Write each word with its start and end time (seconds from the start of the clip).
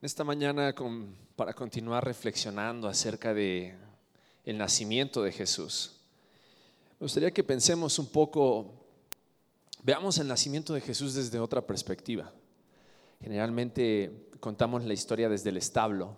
Esta 0.00 0.22
mañana 0.22 0.72
para 1.34 1.52
continuar 1.54 2.04
reflexionando 2.04 2.86
acerca 2.86 3.34
de 3.34 3.74
el 4.44 4.56
nacimiento 4.56 5.24
de 5.24 5.32
Jesús. 5.32 5.96
Me 7.00 7.06
gustaría 7.06 7.32
que 7.32 7.42
pensemos 7.42 7.98
un 7.98 8.06
poco, 8.06 8.74
veamos 9.82 10.18
el 10.18 10.28
nacimiento 10.28 10.72
de 10.72 10.82
Jesús 10.82 11.14
desde 11.14 11.40
otra 11.40 11.66
perspectiva. 11.66 12.32
Generalmente 13.20 14.28
contamos 14.38 14.84
la 14.84 14.94
historia 14.94 15.28
desde 15.28 15.50
el 15.50 15.56
establo, 15.56 16.14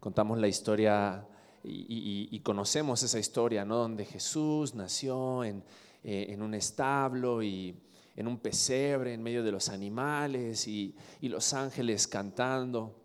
contamos 0.00 0.38
la 0.38 0.48
historia 0.48 1.26
y, 1.64 2.38
conocemos 2.40 3.02
esa 3.02 3.18
historia, 3.18 3.64
¿no? 3.64 3.76
Donde 3.76 4.04
Jesús 4.04 4.74
nació 4.74 5.44
en, 5.44 5.64
eh, 6.04 6.26
en 6.28 6.42
un 6.42 6.52
establo 6.52 7.42
y 7.42 7.74
en 8.18 8.26
un 8.26 8.36
pesebre 8.36 9.14
en 9.14 9.22
medio 9.22 9.44
de 9.44 9.52
los 9.52 9.68
animales 9.68 10.66
y, 10.66 10.92
los 11.22 11.54
ángeles 11.54 12.08
cantando. 12.08 12.96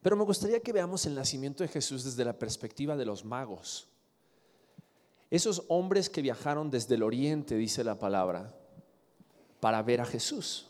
Pero 0.00 0.16
me 0.16 0.24
gustaría 0.24 0.60
que 0.60 0.72
veamos 0.72 1.04
el 1.04 1.14
nacimiento 1.14 1.62
de 1.62 1.68
Jesús 1.68 2.04
desde 2.04 2.24
la 2.24 2.32
perspectiva 2.38 2.96
de 2.96 3.04
los 3.04 3.22
magos. 3.22 3.86
Esos 5.30 5.64
hombres 5.68 6.08
que 6.08 6.22
viajaron 6.22 6.70
desde 6.70 6.94
el 6.94 7.02
oriente, 7.02 7.54
dice 7.56 7.84
la 7.84 7.98
palabra, 7.98 8.56
para 9.60 9.82
ver 9.82 10.00
a 10.00 10.06
Jesús. 10.06 10.68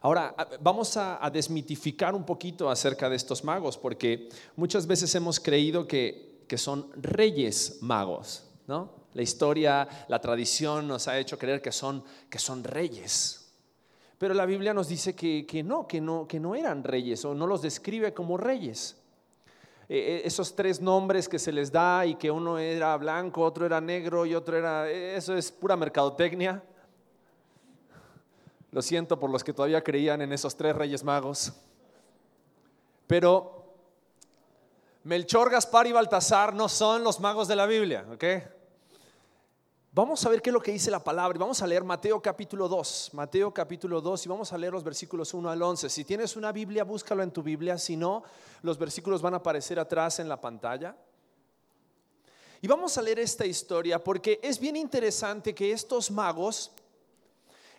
Ahora, 0.00 0.34
vamos 0.60 0.96
a, 0.96 1.30
desmitificar 1.32 2.12
un 2.12 2.26
poquito 2.26 2.68
acerca 2.68 3.08
de 3.08 3.14
estos 3.14 3.44
magos, 3.44 3.78
porque 3.78 4.28
muchas 4.56 4.84
veces 4.88 5.14
hemos 5.14 5.38
creído 5.38 5.86
que, 5.86 6.44
que 6.48 6.58
son 6.58 6.90
reyes 7.00 7.78
magos, 7.82 8.50
¿no? 8.66 9.03
La 9.14 9.22
historia, 9.22 9.88
la 10.08 10.20
tradición 10.20 10.86
nos 10.86 11.08
ha 11.08 11.18
hecho 11.18 11.38
creer 11.38 11.62
que 11.62 11.72
son, 11.72 12.04
que 12.28 12.38
son 12.38 12.62
reyes. 12.62 13.52
Pero 14.18 14.34
la 14.34 14.46
Biblia 14.46 14.74
nos 14.74 14.88
dice 14.88 15.14
que, 15.14 15.62
no, 15.64 15.86
que 15.86 16.00
no, 16.00 16.26
que 16.26 16.40
no 16.40 16.54
eran 16.54 16.82
reyes 16.82 17.24
o 17.24 17.34
no 17.34 17.46
los 17.46 17.62
describe 17.62 18.12
como 18.12 18.36
reyes. 18.36 18.96
Eh, 19.88 19.98
eh, 19.98 20.22
esos 20.24 20.56
tres 20.56 20.80
nombres 20.80 21.28
que 21.28 21.38
se 21.38 21.52
les 21.52 21.70
da 21.70 22.06
y 22.06 22.14
que 22.14 22.30
uno 22.30 22.58
era 22.58 22.96
blanco, 22.96 23.42
otro 23.42 23.66
era 23.66 23.80
negro 23.80 24.26
y 24.26 24.34
otro 24.34 24.56
era... 24.56 24.90
Eso 24.90 25.36
es 25.36 25.52
pura 25.52 25.76
mercadotecnia. 25.76 26.62
Lo 28.72 28.82
siento 28.82 29.20
por 29.20 29.30
los 29.30 29.44
que 29.44 29.52
todavía 29.52 29.84
creían 29.84 30.22
en 30.22 30.32
esos 30.32 30.56
tres 30.56 30.74
reyes 30.74 31.04
magos. 31.04 31.52
Pero 33.06 33.74
Melchor, 35.04 35.50
Gaspar 35.50 35.86
y 35.86 35.92
Baltasar 35.92 36.54
no 36.54 36.68
son 36.68 37.04
los 37.04 37.20
magos 37.20 37.46
de 37.46 37.56
la 37.56 37.66
Biblia, 37.66 38.06
¿ok? 38.10 38.24
Vamos 39.96 40.26
a 40.26 40.28
ver 40.28 40.42
qué 40.42 40.50
es 40.50 40.54
lo 40.54 40.60
que 40.60 40.72
dice 40.72 40.90
la 40.90 40.98
palabra. 40.98 41.38
Vamos 41.38 41.62
a 41.62 41.68
leer 41.68 41.84
Mateo 41.84 42.20
capítulo 42.20 42.66
2. 42.66 43.10
Mateo 43.12 43.54
capítulo 43.54 44.00
2 44.00 44.26
y 44.26 44.28
vamos 44.28 44.52
a 44.52 44.58
leer 44.58 44.72
los 44.72 44.82
versículos 44.82 45.32
1 45.32 45.48
al 45.48 45.62
11. 45.62 45.88
Si 45.88 46.04
tienes 46.04 46.34
una 46.34 46.50
Biblia, 46.50 46.82
búscalo 46.82 47.22
en 47.22 47.30
tu 47.30 47.44
Biblia. 47.44 47.78
Si 47.78 47.96
no, 47.96 48.24
los 48.62 48.76
versículos 48.76 49.22
van 49.22 49.34
a 49.34 49.36
aparecer 49.36 49.78
atrás 49.78 50.18
en 50.18 50.28
la 50.28 50.40
pantalla. 50.40 50.96
Y 52.60 52.66
vamos 52.66 52.98
a 52.98 53.02
leer 53.02 53.20
esta 53.20 53.46
historia 53.46 54.02
porque 54.02 54.40
es 54.42 54.58
bien 54.58 54.74
interesante 54.74 55.54
que 55.54 55.70
estos 55.70 56.10
magos 56.10 56.72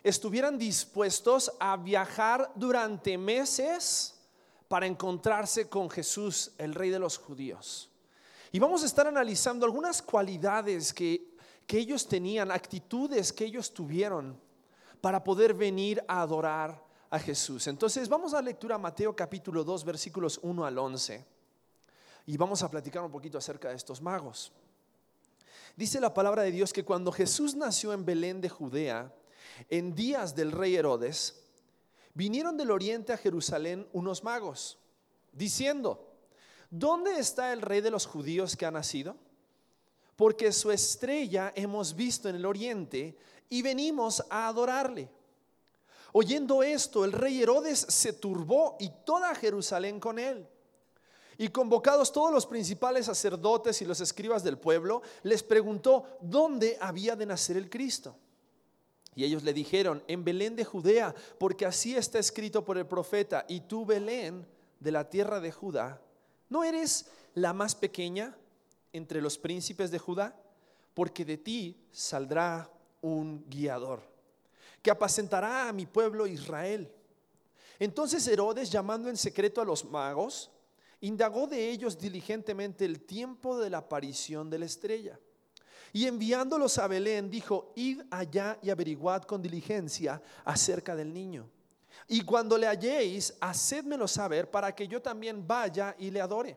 estuvieran 0.02 0.56
dispuestos 0.56 1.52
a 1.60 1.76
viajar 1.76 2.50
durante 2.54 3.18
meses 3.18 4.14
para 4.68 4.86
encontrarse 4.86 5.68
con 5.68 5.90
Jesús, 5.90 6.52
el 6.56 6.74
rey 6.74 6.88
de 6.88 6.98
los 6.98 7.18
judíos. 7.18 7.90
Y 8.52 8.58
vamos 8.58 8.84
a 8.84 8.86
estar 8.86 9.06
analizando 9.06 9.66
algunas 9.66 10.00
cualidades 10.00 10.94
que 10.94 11.35
que 11.66 11.78
ellos 11.78 12.06
tenían, 12.06 12.50
actitudes 12.50 13.32
que 13.32 13.44
ellos 13.44 13.72
tuvieron 13.72 14.40
para 15.00 15.22
poder 15.22 15.54
venir 15.54 16.02
a 16.08 16.22
adorar 16.22 16.82
a 17.10 17.18
Jesús. 17.18 17.66
Entonces 17.66 18.08
vamos 18.08 18.34
a 18.34 18.36
la 18.36 18.42
lectura 18.42 18.78
Mateo 18.78 19.14
capítulo 19.14 19.64
2 19.64 19.84
versículos 19.84 20.38
1 20.42 20.64
al 20.64 20.78
11 20.78 21.24
y 22.26 22.36
vamos 22.36 22.62
a 22.62 22.70
platicar 22.70 23.02
un 23.02 23.10
poquito 23.10 23.38
acerca 23.38 23.68
de 23.68 23.76
estos 23.76 24.00
magos. 24.00 24.52
Dice 25.76 26.00
la 26.00 26.14
palabra 26.14 26.42
de 26.42 26.50
Dios 26.50 26.72
que 26.72 26.84
cuando 26.84 27.12
Jesús 27.12 27.54
nació 27.54 27.92
en 27.92 28.04
Belén 28.04 28.40
de 28.40 28.48
Judea, 28.48 29.12
en 29.68 29.94
días 29.94 30.34
del 30.34 30.52
rey 30.52 30.74
Herodes, 30.74 31.44
vinieron 32.14 32.56
del 32.56 32.70
oriente 32.70 33.12
a 33.12 33.18
Jerusalén 33.18 33.86
unos 33.92 34.24
magos, 34.24 34.78
diciendo, 35.32 36.14
¿dónde 36.70 37.18
está 37.18 37.52
el 37.52 37.60
rey 37.60 37.80
de 37.80 37.90
los 37.90 38.06
judíos 38.06 38.56
que 38.56 38.66
ha 38.66 38.70
nacido? 38.70 39.16
Porque 40.16 40.50
su 40.50 40.70
estrella 40.70 41.52
hemos 41.54 41.94
visto 41.94 42.28
en 42.28 42.36
el 42.36 42.46
oriente 42.46 43.16
y 43.48 43.62
venimos 43.62 44.24
a 44.30 44.48
adorarle. 44.48 45.08
Oyendo 46.12 46.62
esto, 46.62 47.04
el 47.04 47.12
rey 47.12 47.42
Herodes 47.42 47.78
se 47.78 48.14
turbó 48.14 48.76
y 48.80 48.90
toda 49.04 49.34
Jerusalén 49.34 50.00
con 50.00 50.18
él. 50.18 50.48
Y 51.38 51.48
convocados 51.48 52.12
todos 52.12 52.32
los 52.32 52.46
principales 52.46 53.04
sacerdotes 53.04 53.82
y 53.82 53.84
los 53.84 54.00
escribas 54.00 54.42
del 54.42 54.56
pueblo, 54.56 55.02
les 55.22 55.42
preguntó 55.42 56.04
dónde 56.22 56.78
había 56.80 57.14
de 57.14 57.26
nacer 57.26 57.58
el 57.58 57.68
Cristo. 57.68 58.16
Y 59.14 59.24
ellos 59.24 59.42
le 59.42 59.52
dijeron, 59.52 60.02
en 60.08 60.24
Belén 60.24 60.56
de 60.56 60.64
Judea, 60.64 61.14
porque 61.38 61.66
así 61.66 61.94
está 61.94 62.18
escrito 62.18 62.64
por 62.64 62.78
el 62.78 62.86
profeta, 62.86 63.44
y 63.48 63.60
tú, 63.60 63.84
Belén, 63.84 64.46
de 64.80 64.92
la 64.92 65.10
tierra 65.10 65.40
de 65.40 65.52
Judá, 65.52 66.00
¿no 66.48 66.64
eres 66.64 67.06
la 67.34 67.52
más 67.52 67.74
pequeña 67.74 68.34
entre 68.96 69.20
los 69.20 69.38
príncipes 69.38 69.90
de 69.90 69.98
Judá, 69.98 70.38
porque 70.94 71.24
de 71.24 71.36
ti 71.36 71.76
saldrá 71.90 72.70
un 73.00 73.44
guiador, 73.48 74.02
que 74.82 74.90
apacentará 74.90 75.68
a 75.68 75.72
mi 75.72 75.86
pueblo 75.86 76.26
Israel. 76.26 76.90
Entonces 77.78 78.26
Herodes, 78.26 78.70
llamando 78.70 79.08
en 79.08 79.16
secreto 79.16 79.60
a 79.60 79.64
los 79.64 79.84
magos, 79.84 80.50
indagó 81.00 81.46
de 81.46 81.70
ellos 81.70 81.98
diligentemente 81.98 82.84
el 82.84 83.02
tiempo 83.02 83.58
de 83.58 83.70
la 83.70 83.78
aparición 83.78 84.48
de 84.48 84.58
la 84.58 84.66
estrella. 84.66 85.18
Y 85.92 86.06
enviándolos 86.06 86.78
a 86.78 86.88
Belén, 86.88 87.30
dijo, 87.30 87.72
id 87.76 88.02
allá 88.10 88.58
y 88.62 88.70
averiguad 88.70 89.22
con 89.22 89.40
diligencia 89.40 90.20
acerca 90.44 90.96
del 90.96 91.12
niño. 91.12 91.48
Y 92.08 92.22
cuando 92.22 92.58
le 92.58 92.66
halléis, 92.66 93.34
hacedmelo 93.40 94.06
saber 94.06 94.50
para 94.50 94.74
que 94.74 94.86
yo 94.86 95.00
también 95.00 95.46
vaya 95.46 95.94
y 95.98 96.10
le 96.10 96.20
adore. 96.20 96.56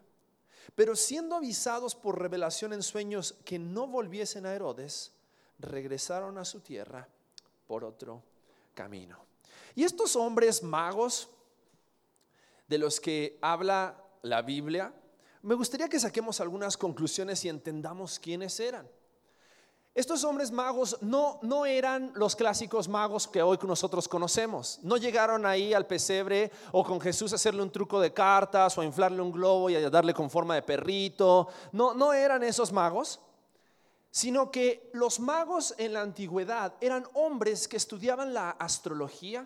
Pero 0.75 0.95
siendo 0.95 1.35
avisados 1.35 1.95
por 1.95 2.19
revelación 2.19 2.73
en 2.73 2.83
sueños 2.83 3.35
que 3.45 3.59
no 3.59 3.87
volviesen 3.87 4.45
a 4.45 4.53
Herodes, 4.53 5.11
regresaron 5.59 6.37
a 6.37 6.45
su 6.45 6.59
tierra 6.61 7.07
por 7.67 7.83
otro 7.83 8.23
camino. 8.73 9.17
Y 9.75 9.83
estos 9.83 10.15
hombres 10.15 10.63
magos 10.63 11.29
de 12.67 12.77
los 12.77 12.99
que 12.99 13.37
habla 13.41 14.01
la 14.21 14.41
Biblia, 14.41 14.93
me 15.41 15.55
gustaría 15.55 15.89
que 15.89 15.99
saquemos 15.99 16.39
algunas 16.39 16.77
conclusiones 16.77 17.43
y 17.45 17.49
entendamos 17.49 18.19
quiénes 18.19 18.59
eran. 18.59 18.87
Estos 19.93 20.23
hombres 20.23 20.51
magos 20.51 20.97
no, 21.01 21.37
no 21.41 21.65
eran 21.65 22.13
los 22.15 22.33
clásicos 22.33 22.87
magos 22.87 23.27
que 23.27 23.41
hoy 23.41 23.59
nosotros 23.63 24.07
conocemos. 24.07 24.79
No 24.83 24.95
llegaron 24.95 25.45
ahí 25.45 25.73
al 25.73 25.85
pesebre 25.85 26.49
o 26.71 26.81
con 26.85 27.01
Jesús 27.01 27.33
a 27.33 27.35
hacerle 27.35 27.61
un 27.61 27.71
truco 27.71 27.99
de 27.99 28.13
cartas 28.13 28.77
o 28.77 28.81
a 28.81 28.85
inflarle 28.85 29.21
un 29.21 29.33
globo 29.33 29.69
y 29.69 29.75
a 29.75 29.89
darle 29.89 30.13
con 30.13 30.29
forma 30.29 30.55
de 30.55 30.61
perrito. 30.61 31.49
No, 31.73 31.93
no 31.93 32.13
eran 32.13 32.41
esos 32.41 32.71
magos, 32.71 33.19
sino 34.11 34.49
que 34.49 34.89
los 34.93 35.19
magos 35.19 35.75
en 35.77 35.91
la 35.91 36.01
antigüedad 36.01 36.73
eran 36.79 37.05
hombres 37.13 37.67
que 37.67 37.75
estudiaban 37.75 38.33
la 38.33 38.51
astrología, 38.51 39.45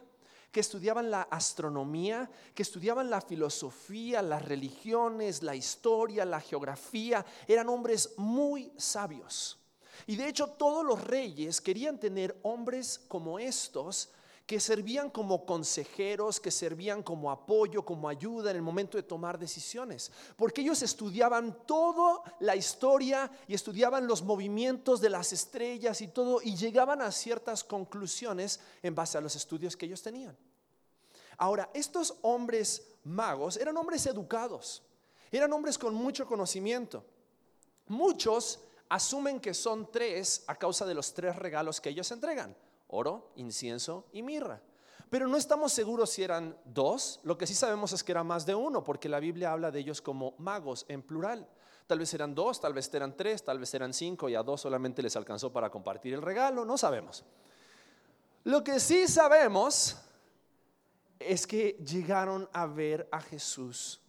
que 0.51 0.59
estudiaban 0.59 1.09
la 1.09 1.23
astronomía, 1.23 2.29
que 2.53 2.61
estudiaban 2.61 3.09
la 3.09 3.19
filosofía, 3.19 4.21
las 4.21 4.45
religiones, 4.45 5.41
la 5.41 5.55
historia, 5.55 6.23
la 6.23 6.39
geografía. 6.39 7.25
Eran 7.47 7.67
hombres 7.67 8.13
muy 8.17 8.71
sabios. 8.77 9.59
Y 10.07 10.15
de 10.15 10.27
hecho 10.27 10.47
todos 10.47 10.85
los 10.85 11.03
reyes 11.03 11.61
querían 11.61 11.99
tener 11.99 12.37
hombres 12.43 13.01
como 13.07 13.39
estos 13.39 14.09
que 14.45 14.59
servían 14.59 15.09
como 15.09 15.43
consejeros, 15.45 16.39
que 16.39 16.51
servían 16.51 17.01
como 17.01 17.31
apoyo, 17.31 17.83
como 17.83 18.07
ayuda 18.07 18.51
en 18.51 18.57
el 18.57 18.61
momento 18.61 18.95
de 18.97 19.03
tomar 19.03 19.39
decisiones. 19.39 20.11
Porque 20.35 20.61
ellos 20.61 20.83
estudiaban 20.83 21.65
toda 21.65 22.21
la 22.39 22.55
historia 22.55 23.31
y 23.47 23.55
estudiaban 23.55 24.05
los 24.05 24.21
movimientos 24.21 25.01
de 25.01 25.09
las 25.09 25.33
estrellas 25.33 25.99
y 26.01 26.09
todo 26.09 26.41
y 26.43 26.55
llegaban 26.55 27.01
a 27.01 27.11
ciertas 27.11 27.63
conclusiones 27.63 28.59
en 28.83 28.93
base 28.93 29.17
a 29.17 29.21
los 29.21 29.35
estudios 29.35 29.75
que 29.75 29.87
ellos 29.87 30.03
tenían. 30.03 30.37
Ahora, 31.37 31.69
estos 31.73 32.15
hombres 32.21 32.87
magos 33.03 33.57
eran 33.57 33.75
hombres 33.77 34.05
educados. 34.05 34.83
Eran 35.31 35.51
hombres 35.53 35.77
con 35.77 35.95
mucho 35.95 36.27
conocimiento. 36.27 37.03
Muchos 37.87 38.59
asumen 38.89 39.39
que 39.39 39.53
son 39.53 39.91
tres 39.91 40.43
a 40.47 40.55
causa 40.55 40.85
de 40.85 40.93
los 40.93 41.13
tres 41.13 41.35
regalos 41.35 41.81
que 41.81 41.89
ellos 41.89 42.11
entregan, 42.11 42.55
oro, 42.87 43.31
incienso 43.35 44.05
y 44.11 44.21
mirra. 44.21 44.61
Pero 45.09 45.27
no 45.27 45.37
estamos 45.37 45.71
seguros 45.71 46.09
si 46.09 46.23
eran 46.23 46.57
dos, 46.65 47.19
lo 47.23 47.37
que 47.37 47.47
sí 47.47 47.53
sabemos 47.53 47.93
es 47.93 48.03
que 48.03 48.11
era 48.11 48.23
más 48.23 48.45
de 48.45 48.55
uno, 48.55 48.83
porque 48.83 49.07
la 49.07 49.19
Biblia 49.19 49.51
habla 49.51 49.71
de 49.71 49.79
ellos 49.79 50.01
como 50.01 50.33
magos 50.37 50.85
en 50.87 51.01
plural. 51.01 51.47
Tal 51.87 51.99
vez 51.99 52.13
eran 52.13 52.33
dos, 52.33 52.59
tal 52.59 52.73
vez 52.73 52.91
eran 52.93 53.15
tres, 53.15 53.43
tal 53.43 53.59
vez 53.59 53.73
eran 53.75 53.93
cinco 53.93 54.27
y 54.27 54.35
a 54.35 54.41
dos 54.41 54.61
solamente 54.61 55.03
les 55.03 55.15
alcanzó 55.15 55.53
para 55.53 55.69
compartir 55.69 56.13
el 56.13 56.21
regalo, 56.21 56.65
no 56.65 56.77
sabemos. 56.77 57.23
Lo 58.43 58.63
que 58.63 58.79
sí 58.79 59.07
sabemos 59.07 59.97
es 61.19 61.45
que 61.45 61.77
llegaron 61.85 62.49
a 62.51 62.65
ver 62.65 63.07
a 63.11 63.21
Jesús 63.21 64.01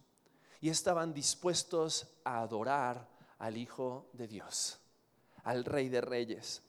y 0.59 0.69
estaban 0.69 1.13
dispuestos 1.13 2.07
a 2.23 2.41
adorar 2.41 3.07
al 3.39 3.57
Hijo 3.57 4.09
de 4.13 4.27
Dios, 4.27 4.79
al 5.43 5.65
Rey 5.65 5.89
de 5.89 6.01
Reyes. 6.01 6.61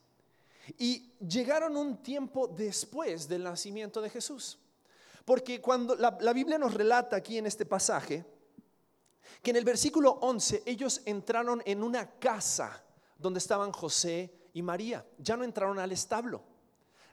Y 0.77 1.15
llegaron 1.19 1.77
un 1.77 2.03
tiempo 2.03 2.49
después 2.49 3.29
del 3.29 3.45
nacimiento 3.45 4.01
de 4.03 4.11
Jesús. 4.11 4.59
Porque 5.25 5.61
cuando 5.61 5.95
la, 5.95 6.33
Biblia 6.33 6.59
nos 6.59 6.75
relata 6.75 7.17
aquí 7.17 7.39
en 7.39 7.47
este 7.47 7.67
pasaje, 7.67 8.25
que 9.43 9.51
en 9.51 9.57
el 9.57 9.65
versículo 9.65 10.13
11 10.23 10.63
ellos 10.67 11.03
entraron 11.05 11.63
en 11.65 11.83
una 11.83 12.19
casa 12.19 12.83
donde 13.19 13.39
estaban 13.39 13.73
José 13.73 14.33
y 14.53 14.63
María. 14.63 15.07
Ya 15.19 15.37
no 15.37 15.45
entraron 15.45 15.79
al 15.79 15.93
establo. 15.93 16.43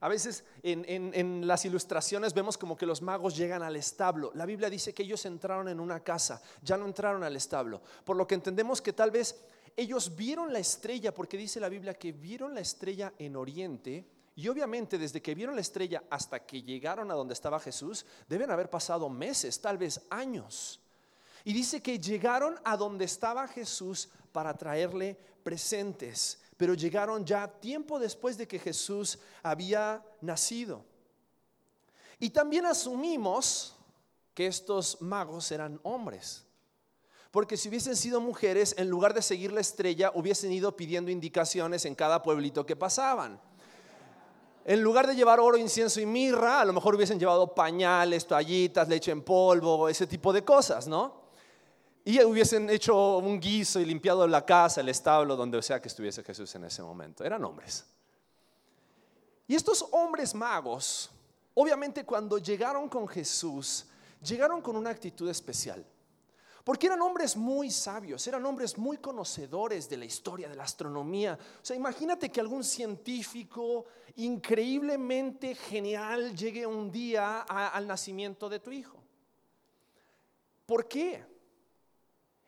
A 0.02 0.08
veces 0.10 0.44
en, 0.62 1.48
las 1.48 1.66
ilustraciones 1.66 2.34
vemos 2.34 2.58
como 2.58 2.78
que 2.78 2.86
los 2.86 3.02
magos 3.02 3.36
llegan 3.36 3.64
al 3.64 3.76
establo. 3.76 4.32
La 4.36 4.46
Biblia 4.46 4.70
dice 4.70 4.94
que 4.94 5.04
ellos 5.04 5.26
entraron 5.26 5.68
en 5.70 5.80
una 5.80 6.02
casa, 6.02 6.42
ya 6.62 6.78
no 6.78 6.86
entraron 6.86 7.24
al 7.24 7.36
establo. 7.36 7.82
Por 8.04 8.18
lo 8.18 8.28
que 8.28 8.36
entendemos 8.36 8.82
que 8.82 8.94
tal 8.94 9.12
vez 9.12 9.36
ellos 9.76 10.16
vieron 10.16 10.54
la 10.54 10.60
estrella, 10.60 11.14
porque 11.14 11.38
dice 11.38 11.60
la 11.60 11.70
Biblia 11.70 11.94
que 11.94 12.12
vieron 12.12 12.54
la 12.54 12.62
estrella 12.62 13.14
en 13.18 13.36
Oriente, 13.36 14.06
y 14.36 14.48
obviamente 14.50 14.98
desde 14.98 15.22
que 15.22 15.34
vieron 15.34 15.56
la 15.56 15.62
estrella 15.62 16.04
hasta 16.10 16.46
que 16.46 16.62
llegaron 16.62 17.10
a 17.10 17.14
donde 17.14 17.34
estaba 17.34 17.60
Jesús, 17.60 18.06
deben 18.28 18.52
haber 18.52 18.70
pasado 18.70 19.10
meses, 19.10 19.62
tal 19.62 19.78
vez 19.78 20.02
años. 20.10 20.82
Y 21.46 21.54
dice 21.54 21.82
que 21.82 22.00
llegaron 22.00 22.60
a 22.66 22.76
donde 22.76 23.06
estaba 23.06 23.48
Jesús 23.48 24.10
para 24.32 24.54
traerle 24.56 25.18
presentes, 25.44 26.42
pero 26.58 26.74
llegaron 26.74 27.26
ya 27.26 27.48
tiempo 27.48 28.00
después 28.00 28.38
de 28.38 28.48
que 28.48 28.60
Jesús 28.60 29.20
había 29.44 30.04
nacido. 30.22 30.84
Y 32.20 32.30
también 32.30 32.66
asumimos 32.66 33.76
que 34.34 34.48
estos 34.48 35.02
magos 35.02 35.52
eran 35.52 35.80
hombres. 35.84 36.46
Porque 37.32 37.58
si 37.58 37.68
hubiesen 37.68 37.98
sido 37.98 38.22
mujeres, 38.22 38.74
en 38.78 38.90
lugar 38.90 39.14
de 39.14 39.22
seguir 39.22 39.52
la 39.52 39.60
estrella, 39.60 40.12
hubiesen 40.16 40.54
ido 40.54 40.78
pidiendo 40.78 41.12
indicaciones 41.12 41.84
en 41.84 41.94
cada 41.94 42.24
pueblito 42.24 42.66
que 42.66 42.78
pasaban. 42.78 43.42
En 44.64 44.82
lugar 44.82 45.06
de 45.06 45.16
llevar 45.16 45.42
oro, 45.42 45.58
incienso 45.58 46.00
y 46.00 46.06
mirra, 46.06 46.62
a 46.62 46.66
lo 46.66 46.72
mejor 46.72 46.96
hubiesen 46.96 47.20
llevado 47.20 47.54
pañales, 47.54 48.26
toallitas, 48.26 48.88
leche 48.88 49.12
en 49.12 49.22
polvo, 49.22 49.90
ese 49.90 50.08
tipo 50.08 50.32
de 50.32 50.46
cosas, 50.46 50.88
¿no? 50.88 51.25
Y 52.08 52.24
hubiesen 52.24 52.70
hecho 52.70 53.18
un 53.18 53.40
guiso 53.40 53.80
y 53.80 53.86
limpiado 53.86 54.28
la 54.28 54.46
casa, 54.46 54.80
el 54.80 54.90
establo, 54.90 55.36
donde 55.36 55.60
sea 55.64 55.82
que 55.82 55.88
estuviese 55.88 56.24
Jesús 56.24 56.54
en 56.54 56.66
ese 56.66 56.84
momento. 56.84 57.24
Eran 57.24 57.44
hombres. 57.44 57.84
Y 59.48 59.56
estos 59.56 59.84
hombres 59.92 60.36
magos, 60.36 61.10
obviamente 61.56 62.06
cuando 62.06 62.38
llegaron 62.38 62.88
con 62.90 63.08
Jesús, 63.08 63.88
llegaron 64.22 64.62
con 64.62 64.76
una 64.76 64.92
actitud 64.92 65.28
especial. 65.28 65.84
Porque 66.64 66.86
eran 66.86 67.02
hombres 67.02 67.36
muy 67.36 67.72
sabios, 67.72 68.28
eran 68.28 68.46
hombres 68.46 68.78
muy 68.78 68.98
conocedores 68.98 69.90
de 69.90 69.98
la 69.98 70.06
historia 70.06 70.48
de 70.48 70.56
la 70.56 70.64
astronomía. 70.64 71.38
O 71.62 71.66
sea, 71.66 71.76
imagínate 71.76 72.32
que 72.32 72.40
algún 72.40 72.64
científico 72.64 73.86
increíblemente 74.18 75.56
genial 75.56 76.36
llegue 76.36 76.68
un 76.68 76.92
día 76.92 77.42
al 77.42 77.88
nacimiento 77.88 78.48
de 78.48 78.60
tu 78.60 78.72
hijo. 78.72 78.98
¿Por 80.68 80.88
qué? 80.88 81.35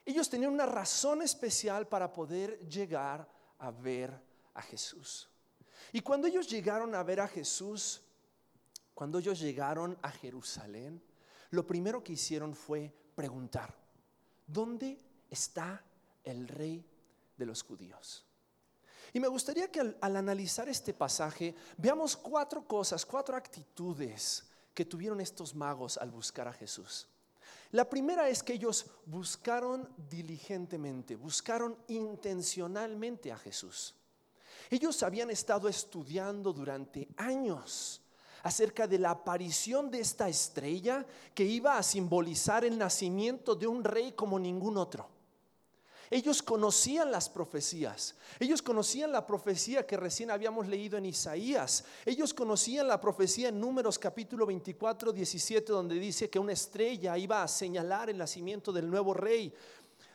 Ellos 0.07 0.29
tenían 0.29 0.53
una 0.53 0.65
razón 0.65 1.21
especial 1.21 1.87
para 1.87 2.11
poder 2.11 2.67
llegar 2.67 3.29
a 3.59 3.71
ver 3.71 4.19
a 4.53 4.61
Jesús. 4.61 5.29
Y 5.91 6.01
cuando 6.01 6.27
ellos 6.27 6.49
llegaron 6.49 6.95
a 6.95 7.03
ver 7.03 7.19
a 7.19 7.27
Jesús, 7.27 8.01
cuando 8.95 9.19
ellos 9.19 9.39
llegaron 9.39 9.97
a 10.01 10.09
Jerusalén, 10.09 11.03
lo 11.51 11.67
primero 11.67 12.03
que 12.03 12.13
hicieron 12.13 12.55
fue 12.55 12.91
preguntar. 13.13 13.75
¿dónde 14.47 14.97
está 15.29 15.83
el 16.23 16.47
rey 16.47 16.83
de 17.37 17.45
los 17.45 17.61
judíos? 17.61 18.25
Y 19.13 19.19
me 19.19 19.27
gustaría 19.27 19.69
que 19.71 19.79
al, 19.79 19.97
analizar 20.01 20.67
este 20.69 20.93
pasaje 20.93 21.53
veamos 21.77 22.17
cuatro 22.17 22.65
cosas, 22.65 23.05
cuatro 23.05 23.35
actitudes 23.35 24.45
que 24.73 24.85
tuvieron 24.85 25.21
estos 25.21 25.53
magos 25.53 25.97
al 25.97 26.11
buscar 26.11 26.47
a 26.47 26.53
Jesús. 26.53 27.07
La 27.71 27.89
primera 27.89 28.29
es 28.29 28.43
que 28.43 28.53
ellos 28.53 28.85
buscaron 29.05 29.89
diligentemente, 30.09 31.15
buscaron 31.15 31.77
intencionalmente 31.87 33.31
a 33.31 33.37
Jesús. 33.37 33.95
Ellos 34.69 35.03
habían 35.03 35.29
estado 35.29 35.67
estudiando 35.67 36.53
durante 36.53 37.07
años 37.17 38.01
acerca 38.43 38.87
de 38.87 38.99
la 38.99 39.11
aparición 39.11 39.91
de 39.91 39.99
esta 39.99 40.29
estrella 40.29 41.05
que 41.33 41.43
iba 41.43 41.77
a 41.77 41.83
simbolizar 41.83 42.63
el 42.63 42.77
nacimiento 42.77 43.55
de 43.55 43.67
un 43.67 43.83
rey 43.83 44.13
como 44.13 44.39
ningún 44.39 44.77
otro. 44.77 45.16
Ellos 46.09 46.41
conocían 46.41 47.11
las 47.11 47.29
profecías. 47.29 48.15
Ellos 48.39 48.61
conocían 48.61 49.11
la 49.11 49.25
profecía 49.25 49.85
que 49.85 49.97
recién 49.97 50.31
habíamos 50.31 50.67
leído 50.67 50.97
en 50.97 51.05
Isaías. 51.05 51.83
Ellos 52.05 52.33
conocían 52.33 52.87
la 52.87 52.99
profecía 52.99 53.49
en 53.49 53.59
Números 53.59 53.99
capítulo 53.99 54.45
24, 54.45 55.11
17, 55.11 55.71
donde 55.71 55.99
dice 55.99 56.29
que 56.29 56.39
una 56.39 56.53
estrella 56.53 57.17
iba 57.17 57.43
a 57.43 57.47
señalar 57.47 58.09
el 58.09 58.17
nacimiento 58.17 58.71
del 58.71 58.89
nuevo 58.89 59.13
rey. 59.13 59.53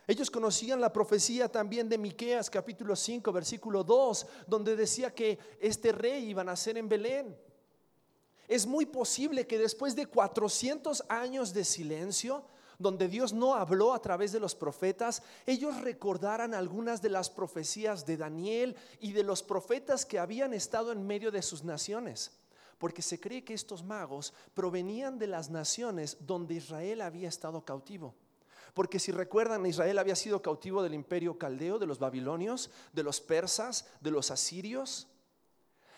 Ellos 0.06 0.30
conocían 0.30 0.80
la 0.80 0.92
profecía 0.92 1.48
también 1.48 1.88
de 1.88 1.98
Miqueas 1.98 2.50
capítulo 2.50 2.96
5, 2.96 3.32
versículo 3.32 3.84
2, 3.84 4.26
donde 4.46 4.74
decía 4.74 5.14
que 5.14 5.38
este 5.60 5.92
rey 5.92 6.30
iba 6.30 6.42
a 6.42 6.46
nacer 6.46 6.78
en 6.78 6.88
Belén 6.88 7.36
es 8.52 8.66
muy 8.66 8.84
posible 8.84 9.46
que 9.46 9.58
después 9.58 9.96
de 9.96 10.04
400 10.04 11.04
años 11.08 11.54
de 11.54 11.64
silencio, 11.64 12.44
donde 12.82 13.08
Dios 13.08 13.32
no 13.32 13.54
habló 13.54 13.94
a 13.94 14.02
través 14.02 14.32
de 14.32 14.40
los 14.40 14.54
profetas, 14.54 15.22
ellos 15.46 15.80
recordaran 15.80 16.52
algunas 16.52 17.00
de 17.00 17.10
las 17.10 17.30
profecías 17.30 18.04
de 18.04 18.16
Daniel 18.16 18.76
y 19.00 19.12
de 19.12 19.22
los 19.22 19.42
profetas 19.42 20.04
que 20.04 20.18
habían 20.18 20.52
estado 20.52 20.92
en 20.92 21.06
medio 21.06 21.30
de 21.30 21.42
sus 21.42 21.64
naciones. 21.64 22.32
Porque 22.78 23.00
se 23.00 23.20
cree 23.20 23.44
que 23.44 23.54
estos 23.54 23.84
magos 23.84 24.34
provenían 24.54 25.18
de 25.18 25.28
las 25.28 25.50
naciones 25.50 26.16
donde 26.20 26.54
Israel 26.54 27.00
había 27.00 27.28
estado 27.28 27.64
cautivo. 27.64 28.14
Porque 28.74 28.98
si 28.98 29.12
recuerdan, 29.12 29.66
Israel 29.66 29.98
había 29.98 30.16
sido 30.16 30.42
cautivo 30.42 30.82
del 30.82 30.94
imperio 30.94 31.38
caldeo, 31.38 31.78
de 31.78 31.86
los 31.86 31.98
babilonios, 31.98 32.70
de 32.92 33.02
los 33.02 33.20
persas, 33.20 33.86
de 34.00 34.10
los 34.10 34.30
asirios. 34.30 35.08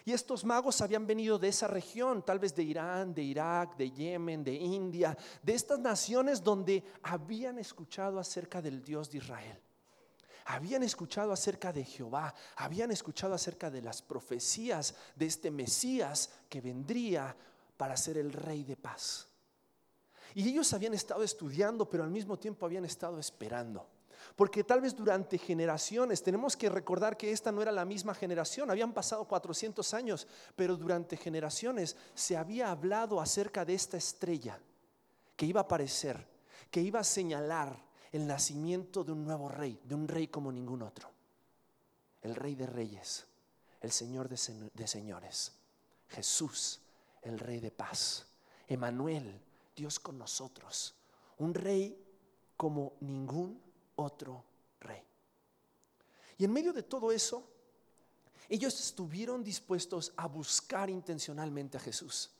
Y 0.07 0.13
estos 0.13 0.45
magos 0.45 0.83
habían 0.83 1.07
venido 1.07 1.39
de 1.39 1.49
esa 1.49 1.67
región, 1.67 2.23
tal 2.23 2.39
vez 2.39 2.55
de 2.55 2.63
Irán, 2.63 3.15
de 3.15 3.23
Irak, 3.23 3.77
de 3.77 3.91
Yemen, 3.91 4.45
de 4.45 4.53
India, 4.53 5.17
de 5.43 5.55
estas 5.55 5.79
naciones 5.79 6.43
donde 6.43 6.85
habían 7.03 7.59
escuchado 7.59 8.19
acerca 8.19 8.61
del 8.61 8.83
Dios 8.83 9.11
de 9.11 9.19
Israel. 9.19 9.59
Habían 10.47 10.83
escuchado 10.83 11.33
acerca 11.33 11.73
de 11.73 11.85
Jehová, 11.85 12.35
habían 12.57 12.91
escuchado 12.91 13.33
acerca 13.33 13.71
de 13.71 13.81
las 13.81 14.03
profecías 14.03 14.95
de 15.17 15.25
este 15.25 15.51
Mesías 15.51 16.29
que 16.51 16.61
vendría 16.61 17.35
para 17.79 17.97
ser 17.97 18.19
el 18.19 18.31
rey 18.31 18.63
de 18.63 18.77
paz. 18.77 19.27
Y 20.35 20.47
ellos 20.47 20.71
habían 20.75 20.93
estado 20.93 21.23
estudiando, 21.23 21.89
pero 21.89 22.05
al 22.05 22.11
mismo 22.11 22.39
tiempo 22.39 22.67
habían 22.67 22.85
estado 22.85 23.19
esperando. 23.19 23.89
Porque 24.37 24.65
tal 24.65 24.81
vez 24.81 24.95
durante 24.97 25.39
generaciones, 25.39 26.23
tenemos 26.23 26.57
que 26.57 26.69
recordar 26.69 27.17
que 27.17 27.31
esta 27.31 27.53
no 27.53 27.63
era 27.63 27.73
la 27.73 27.85
misma 27.85 28.15
generación, 28.15 28.71
habían 28.71 28.93
pasado 28.93 29.25
400 29.27 29.95
años, 29.95 30.27
pero 30.57 30.77
durante 30.77 31.17
generaciones 31.17 31.97
se 32.15 32.37
había 32.37 32.71
hablado 32.71 33.21
acerca 33.21 33.65
de 33.65 33.75
esta 33.75 33.97
estrella 33.97 34.59
que 35.37 35.47
iba 35.47 35.61
a 35.61 35.65
aparecer, 35.65 36.27
que 36.71 36.81
iba 36.81 37.01
a 37.01 37.05
señalar 37.05 37.77
el 38.13 38.27
nacimiento 38.27 39.03
de 39.03 39.13
un 39.13 39.25
nuevo 39.25 39.49
rey, 39.49 39.81
de 39.85 39.95
un 39.95 40.07
rey 40.07 40.29
como 40.29 40.53
ningún 40.53 40.83
otro. 40.83 41.11
El 42.23 42.37
rey 42.37 42.55
de 42.55 42.67
reyes, 42.67 43.27
el 43.81 43.91
señor 43.91 44.29
de, 44.29 44.87
señores, 44.87 45.53
Jesús, 46.09 46.81
el 47.23 47.39
rey 47.39 47.61
de 47.61 47.71
paz, 47.71 48.27
Emanuel, 48.69 49.43
Dios 49.75 49.99
con 49.99 50.17
nosotros, 50.17 50.95
un 51.39 51.55
rey 51.55 52.01
como 52.57 52.95
ningún 53.01 53.61
otro 53.97 54.45
rey. 54.81 55.03
Y 56.39 56.45
en 56.45 56.53
medio 56.53 56.73
de 56.73 56.83
todo 56.83 57.13
eso, 57.13 57.49
ellos 58.49 58.79
estuvieron 58.81 59.43
dispuestos 59.43 60.13
a 60.17 60.27
buscar 60.27 60.91
intencionalmente 60.91 61.77
a 61.77 61.81
Jesús. 61.81 62.31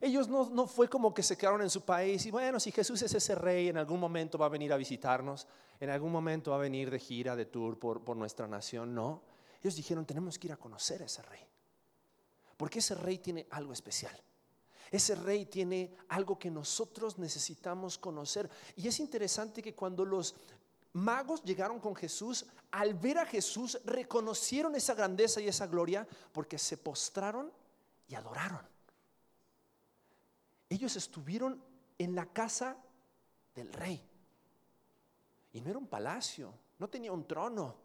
Ellos 0.00 0.28
no, 0.28 0.48
no, 0.48 0.66
fue 0.66 0.88
como 0.88 1.12
que 1.12 1.22
se 1.22 1.36
quedaron 1.36 1.60
en 1.60 1.68
su 1.68 1.82
país 1.82 2.24
y 2.24 2.30
bueno, 2.30 2.58
si 2.58 2.72
Jesús 2.72 3.02
es 3.02 3.14
ese 3.14 3.34
rey, 3.34 3.68
en 3.68 3.76
algún 3.76 4.00
momento 4.00 4.38
va 4.38 4.46
a 4.46 4.50
venir 4.50 4.72
a 4.72 4.78
visitarnos, 4.78 5.46
en 5.78 5.90
algún 5.90 6.10
momento 6.10 6.52
va 6.52 6.56
a 6.56 6.60
venir 6.60 6.90
de 6.90 6.98
gira, 6.98 7.36
de 7.36 7.44
tour 7.44 7.78
por, 7.78 8.02
por 8.02 8.16
nuestra 8.16 8.48
nación. 8.48 8.94
No, 8.94 9.22
ellos 9.62 9.76
dijeron, 9.76 10.06
tenemos 10.06 10.38
que 10.38 10.48
ir 10.48 10.52
a 10.52 10.56
conocer 10.56 11.02
a 11.02 11.06
ese 11.06 11.22
rey. 11.22 11.40
Porque 12.56 12.78
ese 12.78 12.94
rey 12.94 13.18
tiene 13.18 13.46
algo 13.50 13.72
especial. 13.72 14.14
Ese 14.90 15.14
rey 15.14 15.46
tiene 15.46 15.94
algo 16.08 16.38
que 16.38 16.50
nosotros 16.50 17.18
necesitamos 17.18 17.96
conocer. 17.96 18.50
Y 18.76 18.88
es 18.88 19.00
interesante 19.00 19.62
que 19.62 19.74
cuando 19.74 20.04
los 20.04 20.34
magos 20.92 21.42
llegaron 21.42 21.80
con 21.80 21.94
Jesús, 21.94 22.46
al 22.70 22.94
ver 22.94 23.18
a 23.18 23.26
Jesús 23.26 23.80
reconocieron 23.84 24.74
esa 24.74 24.94
grandeza 24.94 25.40
y 25.40 25.48
esa 25.48 25.66
gloria 25.66 26.06
porque 26.32 26.58
se 26.58 26.76
postraron 26.76 27.52
y 28.08 28.14
adoraron. 28.14 28.60
Ellos 30.68 30.94
estuvieron 30.96 31.62
en 31.98 32.14
la 32.14 32.26
casa 32.26 32.76
del 33.54 33.72
rey. 33.72 34.02
Y 35.52 35.60
no 35.60 35.70
era 35.70 35.78
un 35.78 35.88
palacio, 35.88 36.54
no 36.78 36.88
tenía 36.88 37.12
un 37.12 37.26
trono. 37.26 37.76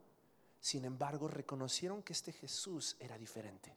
Sin 0.60 0.86
embargo, 0.86 1.28
reconocieron 1.28 2.04
que 2.04 2.14
este 2.14 2.32
Jesús 2.32 2.96
era 3.00 3.18
diferente. 3.18 3.76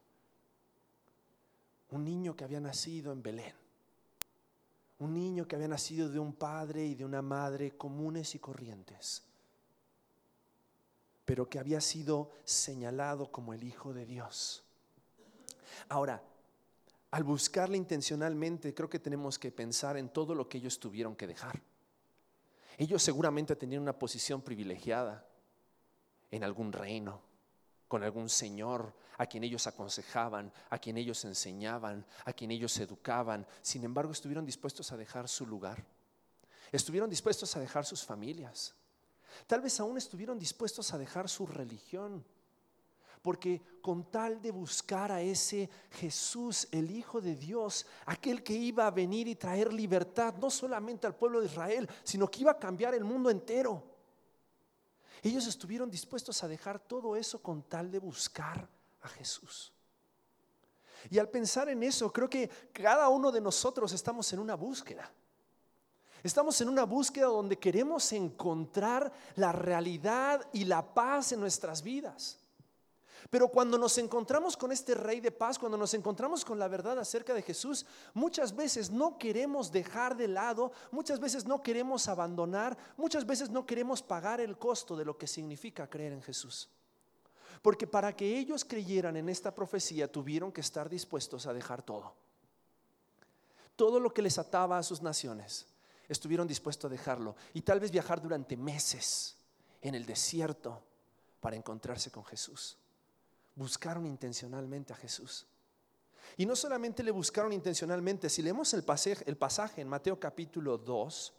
Un 1.90 2.04
niño 2.04 2.37
que 2.37 2.44
había 2.44 2.61
nacido 2.61 3.12
en 3.12 3.23
Belén. 3.23 3.67
Un 4.98 5.14
niño 5.14 5.46
que 5.46 5.56
había 5.56 5.68
nacido 5.68 6.08
de 6.08 6.18
un 6.18 6.32
padre 6.32 6.84
y 6.84 6.94
de 6.94 7.04
una 7.04 7.22
madre 7.22 7.76
comunes 7.76 8.34
y 8.34 8.38
corrientes. 8.38 9.22
Pero 11.24 11.48
que 11.48 11.58
había 11.58 11.80
sido 11.80 12.30
señalado 12.44 13.30
como 13.30 13.54
el 13.54 13.62
Hijo 13.62 13.92
de 13.92 14.06
Dios. 14.06 14.64
Ahora, 15.88 16.22
al 17.10 17.24
buscarle 17.24 17.76
intencionalmente, 17.76 18.74
creo 18.74 18.90
que 18.90 18.98
tenemos 18.98 19.38
que 19.38 19.50
pensar 19.50 19.96
en 19.96 20.08
todo 20.08 20.34
lo 20.34 20.48
que 20.48 20.58
ellos 20.58 20.78
tuvieron 20.78 21.16
que 21.16 21.26
dejar. 21.26 21.60
Ellos 22.76 23.02
seguramente 23.02 23.56
tenían 23.56 23.82
una 23.82 23.98
posición 23.98 24.42
privilegiada 24.42 25.26
en 26.30 26.44
algún 26.44 26.72
reino, 26.72 27.20
con 27.88 28.02
algún 28.04 28.28
señor 28.28 28.95
a 29.16 29.26
quien 29.26 29.42
ellos 29.42 29.66
aconsejaban, 29.66 30.52
a 30.71 30.78
quien 30.78 30.97
ellos 30.97 31.25
enseñaban, 31.25 32.07
a 32.25 32.33
quien 32.33 32.50
ellos 32.50 32.78
educaban. 32.78 33.47
Sin 33.62 33.83
embargo, 33.83 34.12
estuvieron 34.12 34.47
dispuestos 34.47 34.92
a 34.92 34.97
dejar 34.97 35.28
su 35.28 35.47
lugar. 35.47 35.85
Estuvieron 36.71 37.11
dispuestos 37.11 37.57
a 37.57 37.61
dejar 37.61 37.85
sus 37.85 38.04
familias. 38.04 38.75
Tal 39.47 39.61
vez 39.61 39.80
aún 39.80 39.97
estuvieron 39.97 40.38
dispuestos 40.38 40.92
a 40.92 40.99
dejar 40.99 41.28
su 41.28 41.47
religión 41.47 42.25
porque 43.23 43.61
con 43.83 44.11
tal 44.11 44.40
de 44.40 44.50
buscar 44.50 45.12
a 45.12 45.21
ese 45.21 45.68
Jesús, 45.90 46.68
el 46.71 46.90
Hijo 46.90 47.21
de 47.21 47.37
Dios, 47.37 47.87
aquel 48.07 48.42
que 48.42 48.54
iba 48.54 48.87
a 48.87 48.90
venir 48.90 49.28
y 49.28 49.35
traer 49.35 49.73
libertad, 49.73 50.35
no 50.40 50.50
solamente 50.50 51.07
al 51.07 51.16
pueblo 51.16 51.40
de 51.40 51.47
Israel, 51.47 51.88
sino 52.04 52.30
que 52.30 52.40
iba 52.40 52.52
a 52.52 52.59
cambiar 52.59 52.95
el 52.95 53.04
mundo 53.04 53.30
entero. 53.30 53.88
Ellos 55.22 55.46
estuvieron 55.46 55.90
dispuestos 55.90 56.42
a 56.42 56.48
dejar 56.48 56.78
todo 56.78 57.16
eso 57.16 57.42
con 57.42 57.62
tal 57.62 57.90
de 57.90 57.98
buscar 57.98 58.68
a 59.02 59.08
Jesús. 59.08 59.72
Y 61.10 61.18
al 61.18 61.28
pensar 61.28 61.68
en 61.68 61.82
eso, 61.82 62.12
creo 62.12 62.28
que 62.28 62.48
cada 62.72 63.08
uno 63.08 63.30
de 63.30 63.40
nosotros 63.40 63.92
estamos 63.92 64.32
en 64.32 64.40
una 64.40 64.54
búsqueda. 64.54 65.10
Estamos 66.22 66.60
en 66.60 66.68
una 66.68 66.84
búsqueda 66.84 67.26
donde 67.26 67.58
queremos 67.58 68.12
encontrar 68.12 69.12
la 69.37 69.52
realidad 69.52 70.48
y 70.52 70.64
la 70.64 70.94
paz 70.94 71.32
en 71.32 71.40
nuestras 71.40 71.82
vidas. 71.82 72.40
Pero 73.30 73.48
cuando 73.48 73.76
nos 73.76 73.98
encontramos 73.98 74.56
con 74.56 74.72
este 74.72 74.94
Rey 74.94 75.20
de 75.20 75.30
paz, 75.30 75.58
cuando 75.58 75.76
nos 75.76 75.92
encontramos 75.94 76.44
con 76.44 76.58
la 76.58 76.68
verdad 76.68 76.98
acerca 76.98 77.34
de 77.34 77.42
Jesús, 77.42 77.84
muchas 78.14 78.54
veces 78.54 78.90
no 78.90 79.18
queremos 79.18 79.70
dejar 79.70 80.16
de 80.16 80.28
lado, 80.28 80.72
muchas 80.90 81.20
veces 81.20 81.44
no 81.44 81.62
queremos 81.62 82.08
abandonar, 82.08 82.76
muchas 82.96 83.26
veces 83.26 83.50
no 83.50 83.66
queremos 83.66 84.02
pagar 84.02 84.40
el 84.40 84.56
costo 84.56 84.96
de 84.96 85.04
lo 85.04 85.18
que 85.18 85.26
significa 85.26 85.88
creer 85.88 86.12
en 86.12 86.22
Jesús. 86.22 86.68
Porque 87.60 87.87
para 87.87 88.14
que 88.14 88.38
ellos 88.38 88.64
creyeran 88.64 89.16
en 89.16 89.28
esta 89.28 89.54
profecía 89.54 90.10
tuvieron 90.10 90.52
que 90.52 90.60
estar 90.60 90.88
dispuestos 90.88 91.46
a 91.46 91.52
dejar 91.52 91.82
todo. 91.82 92.14
Todo 93.76 94.00
lo 94.00 94.12
que 94.14 94.22
les 94.22 94.38
ataba 94.38 94.78
a 94.78 94.82
sus 94.82 95.02
naciones, 95.02 95.66
estuvieron 96.08 96.48
dispuestos 96.48 96.88
a 96.88 96.92
dejarlo. 96.92 97.37
Y 97.52 97.62
tal 97.62 97.78
vez 97.78 97.90
viajar 97.90 98.22
durante 98.22 98.56
meses 98.56 99.37
en 99.82 99.94
el 99.94 100.06
desierto 100.06 100.82
para 101.40 101.56
encontrarse 101.56 102.10
con 102.10 102.25
Jesús 102.25 102.78
buscaron 103.58 104.06
intencionalmente 104.06 104.92
a 104.92 104.96
Jesús. 104.96 105.46
Y 106.36 106.46
no 106.46 106.54
solamente 106.54 107.02
le 107.02 107.10
buscaron 107.10 107.52
intencionalmente, 107.52 108.30
si 108.30 108.40
leemos 108.40 108.72
el 108.72 108.84
pasaje, 108.84 109.24
el 109.26 109.36
pasaje 109.36 109.80
en 109.80 109.88
Mateo 109.88 110.20
capítulo 110.20 110.78
2, 110.78 111.32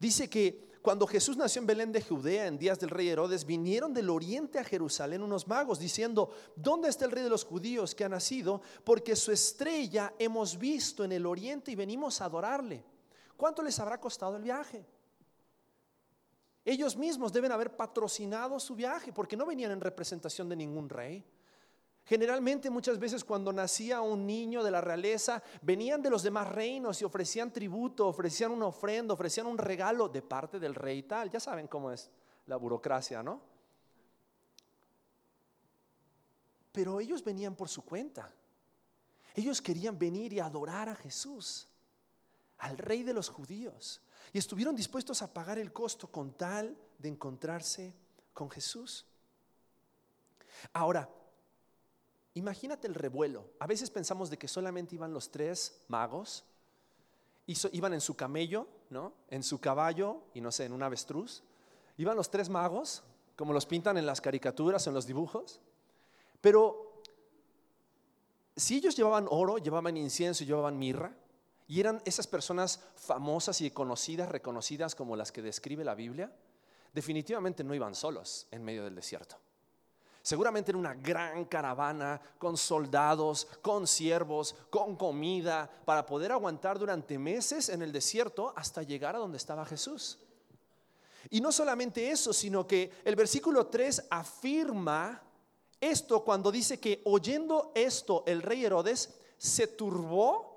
dice 0.00 0.28
que 0.28 0.68
cuando 0.82 1.06
Jesús 1.06 1.36
nació 1.36 1.60
en 1.60 1.66
Belén 1.66 1.92
de 1.92 2.02
Judea 2.02 2.46
en 2.46 2.58
días 2.58 2.80
del 2.80 2.90
rey 2.90 3.08
Herodes, 3.08 3.44
vinieron 3.44 3.94
del 3.94 4.10
oriente 4.10 4.58
a 4.58 4.64
Jerusalén 4.64 5.22
unos 5.22 5.46
magos 5.46 5.78
diciendo, 5.78 6.30
¿dónde 6.56 6.88
está 6.88 7.04
el 7.04 7.12
rey 7.12 7.22
de 7.22 7.30
los 7.30 7.44
judíos 7.44 7.94
que 7.94 8.04
ha 8.04 8.08
nacido? 8.08 8.62
Porque 8.84 9.14
su 9.14 9.30
estrella 9.30 10.14
hemos 10.18 10.58
visto 10.58 11.04
en 11.04 11.12
el 11.12 11.26
oriente 11.26 11.70
y 11.70 11.76
venimos 11.76 12.20
a 12.20 12.24
adorarle. 12.24 12.84
¿Cuánto 13.36 13.62
les 13.62 13.78
habrá 13.78 14.00
costado 14.00 14.36
el 14.36 14.42
viaje? 14.42 14.84
Ellos 16.68 16.98
mismos 16.98 17.32
deben 17.32 17.50
haber 17.50 17.74
patrocinado 17.74 18.60
su 18.60 18.74
viaje 18.74 19.10
porque 19.10 19.38
no 19.38 19.46
venían 19.46 19.70
en 19.70 19.80
representación 19.80 20.50
de 20.50 20.56
ningún 20.56 20.90
rey. 20.90 21.24
Generalmente 22.04 22.68
muchas 22.68 22.98
veces 22.98 23.24
cuando 23.24 23.54
nacía 23.54 24.02
un 24.02 24.26
niño 24.26 24.62
de 24.62 24.70
la 24.70 24.82
realeza, 24.82 25.42
venían 25.62 26.02
de 26.02 26.10
los 26.10 26.22
demás 26.22 26.46
reinos 26.46 27.00
y 27.00 27.06
ofrecían 27.06 27.54
tributo, 27.54 28.06
ofrecían 28.06 28.50
una 28.50 28.66
ofrenda, 28.66 29.14
ofrecían 29.14 29.46
un 29.46 29.56
regalo 29.56 30.10
de 30.10 30.20
parte 30.20 30.60
del 30.60 30.74
rey 30.74 31.04
tal. 31.04 31.30
Ya 31.30 31.40
saben 31.40 31.68
cómo 31.68 31.90
es 31.90 32.10
la 32.44 32.56
burocracia, 32.56 33.22
¿no? 33.22 33.40
Pero 36.70 37.00
ellos 37.00 37.24
venían 37.24 37.56
por 37.56 37.70
su 37.70 37.82
cuenta. 37.82 38.30
Ellos 39.34 39.62
querían 39.62 39.98
venir 39.98 40.34
y 40.34 40.40
adorar 40.40 40.90
a 40.90 40.94
Jesús, 40.94 41.66
al 42.58 42.76
rey 42.76 43.04
de 43.04 43.14
los 43.14 43.30
judíos. 43.30 44.02
Y 44.32 44.38
estuvieron 44.38 44.76
dispuestos 44.76 45.22
a 45.22 45.32
pagar 45.32 45.58
el 45.58 45.72
costo 45.72 46.08
con 46.08 46.32
tal 46.32 46.76
de 46.98 47.08
encontrarse 47.08 47.94
con 48.34 48.50
Jesús. 48.50 49.06
Ahora, 50.72 51.08
imagínate 52.34 52.86
el 52.86 52.94
revuelo. 52.94 53.44
A 53.58 53.66
veces 53.66 53.90
pensamos 53.90 54.30
de 54.30 54.38
que 54.38 54.48
solamente 54.48 54.94
iban 54.94 55.12
los 55.12 55.30
tres 55.30 55.80
magos, 55.88 56.44
iban 57.72 57.94
en 57.94 58.00
su 58.00 58.14
camello, 58.14 58.66
¿no? 58.90 59.12
En 59.28 59.42
su 59.42 59.60
caballo 59.60 60.22
y 60.34 60.40
no 60.40 60.52
sé, 60.52 60.66
en 60.66 60.72
un 60.72 60.82
avestruz. 60.82 61.42
Iban 61.96 62.16
los 62.16 62.30
tres 62.30 62.48
magos, 62.48 63.02
como 63.36 63.52
los 63.52 63.66
pintan 63.66 63.96
en 63.96 64.06
las 64.06 64.20
caricaturas 64.20 64.86
en 64.86 64.94
los 64.94 65.06
dibujos. 65.06 65.60
Pero 66.40 67.02
si 68.56 68.76
ellos 68.76 68.96
llevaban 68.96 69.26
oro, 69.30 69.58
llevaban 69.58 69.96
incienso 69.96 70.44
y 70.44 70.46
llevaban 70.46 70.78
mirra, 70.78 71.14
y 71.68 71.80
eran 71.80 72.00
esas 72.06 72.26
personas 72.26 72.80
famosas 72.96 73.60
y 73.60 73.70
conocidas, 73.70 74.30
reconocidas 74.30 74.94
como 74.94 75.16
las 75.16 75.30
que 75.30 75.42
describe 75.42 75.84
la 75.84 75.94
Biblia, 75.94 76.32
definitivamente 76.94 77.62
no 77.62 77.74
iban 77.74 77.94
solos 77.94 78.46
en 78.50 78.64
medio 78.64 78.84
del 78.84 78.94
desierto. 78.94 79.36
Seguramente 80.22 80.70
era 80.70 80.78
una 80.78 80.94
gran 80.94 81.44
caravana 81.44 82.20
con 82.38 82.56
soldados, 82.56 83.46
con 83.62 83.86
siervos, 83.86 84.54
con 84.70 84.96
comida, 84.96 85.70
para 85.84 86.04
poder 86.06 86.32
aguantar 86.32 86.78
durante 86.78 87.18
meses 87.18 87.68
en 87.68 87.82
el 87.82 87.92
desierto 87.92 88.52
hasta 88.56 88.82
llegar 88.82 89.14
a 89.14 89.18
donde 89.18 89.36
estaba 89.36 89.64
Jesús. 89.64 90.18
Y 91.30 91.42
no 91.42 91.52
solamente 91.52 92.10
eso, 92.10 92.32
sino 92.32 92.66
que 92.66 92.90
el 93.04 93.14
versículo 93.14 93.66
3 93.66 94.06
afirma 94.10 95.22
esto 95.80 96.24
cuando 96.24 96.50
dice 96.50 96.80
que 96.80 97.02
oyendo 97.04 97.72
esto 97.74 98.24
el 98.26 98.42
rey 98.42 98.64
Herodes 98.64 99.14
se 99.36 99.66
turbó 99.66 100.47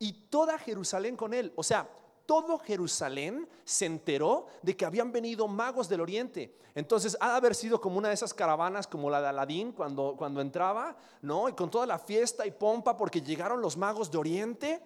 y 0.00 0.12
toda 0.12 0.58
Jerusalén 0.58 1.14
con 1.14 1.32
él. 1.32 1.52
O 1.54 1.62
sea, 1.62 1.88
todo 2.26 2.58
Jerusalén 2.58 3.48
se 3.64 3.86
enteró 3.86 4.46
de 4.62 4.76
que 4.76 4.86
habían 4.86 5.12
venido 5.12 5.46
magos 5.46 5.88
del 5.88 6.00
oriente. 6.00 6.56
Entonces, 6.74 7.16
ha 7.20 7.32
de 7.32 7.36
haber 7.36 7.54
sido 7.54 7.80
como 7.80 7.98
una 7.98 8.08
de 8.08 8.14
esas 8.14 8.32
caravanas 8.32 8.86
como 8.86 9.10
la 9.10 9.20
de 9.20 9.28
Aladín 9.28 9.72
cuando, 9.72 10.14
cuando 10.16 10.40
entraba, 10.40 10.96
¿no? 11.22 11.48
Y 11.48 11.52
con 11.52 11.70
toda 11.70 11.86
la 11.86 11.98
fiesta 11.98 12.46
y 12.46 12.50
pompa 12.50 12.96
porque 12.96 13.20
llegaron 13.20 13.60
los 13.60 13.76
magos 13.76 14.10
de 14.10 14.18
oriente. 14.18 14.82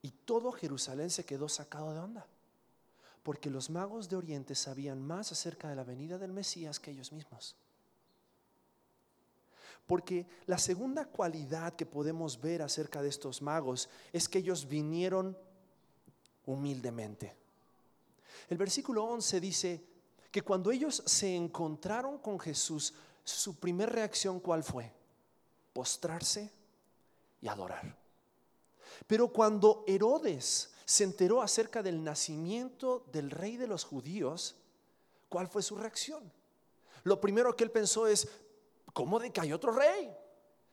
Y 0.00 0.10
todo 0.10 0.50
Jerusalén 0.52 1.10
se 1.10 1.24
quedó 1.26 1.48
sacado 1.48 1.92
de 1.92 1.98
onda. 1.98 2.26
Porque 3.22 3.50
los 3.50 3.68
magos 3.68 4.08
de 4.08 4.16
oriente 4.16 4.54
sabían 4.54 5.02
más 5.02 5.30
acerca 5.30 5.68
de 5.68 5.76
la 5.76 5.84
venida 5.84 6.16
del 6.16 6.32
Mesías 6.32 6.80
que 6.80 6.92
ellos 6.92 7.12
mismos. 7.12 7.56
Porque 9.86 10.26
la 10.46 10.58
segunda 10.58 11.04
cualidad 11.06 11.74
que 11.74 11.84
podemos 11.84 12.40
ver 12.40 12.62
acerca 12.62 13.02
de 13.02 13.08
estos 13.08 13.42
magos 13.42 13.88
es 14.12 14.28
que 14.28 14.38
ellos 14.38 14.66
vinieron 14.66 15.36
humildemente. 16.46 17.36
El 18.48 18.58
versículo 18.58 19.04
11 19.04 19.40
dice 19.40 19.84
que 20.30 20.42
cuando 20.42 20.70
ellos 20.70 21.02
se 21.06 21.34
encontraron 21.34 22.18
con 22.18 22.38
Jesús, 22.38 22.94
su 23.22 23.56
primera 23.56 23.92
reacción 23.92 24.40
cuál 24.40 24.62
fue? 24.62 24.92
Postrarse 25.72 26.52
y 27.40 27.48
adorar. 27.48 27.96
Pero 29.06 29.28
cuando 29.28 29.84
Herodes 29.86 30.72
se 30.84 31.04
enteró 31.04 31.42
acerca 31.42 31.82
del 31.82 32.02
nacimiento 32.02 33.04
del 33.12 33.30
rey 33.30 33.56
de 33.56 33.66
los 33.66 33.84
judíos, 33.84 34.56
¿cuál 35.28 35.48
fue 35.48 35.62
su 35.62 35.76
reacción? 35.76 36.32
Lo 37.02 37.20
primero 37.20 37.54
que 37.56 37.64
él 37.64 37.70
pensó 37.70 38.06
es, 38.06 38.28
¿cómo 38.94 39.18
de 39.18 39.30
que 39.30 39.42
hay 39.42 39.52
otro 39.52 39.72
rey? 39.72 40.10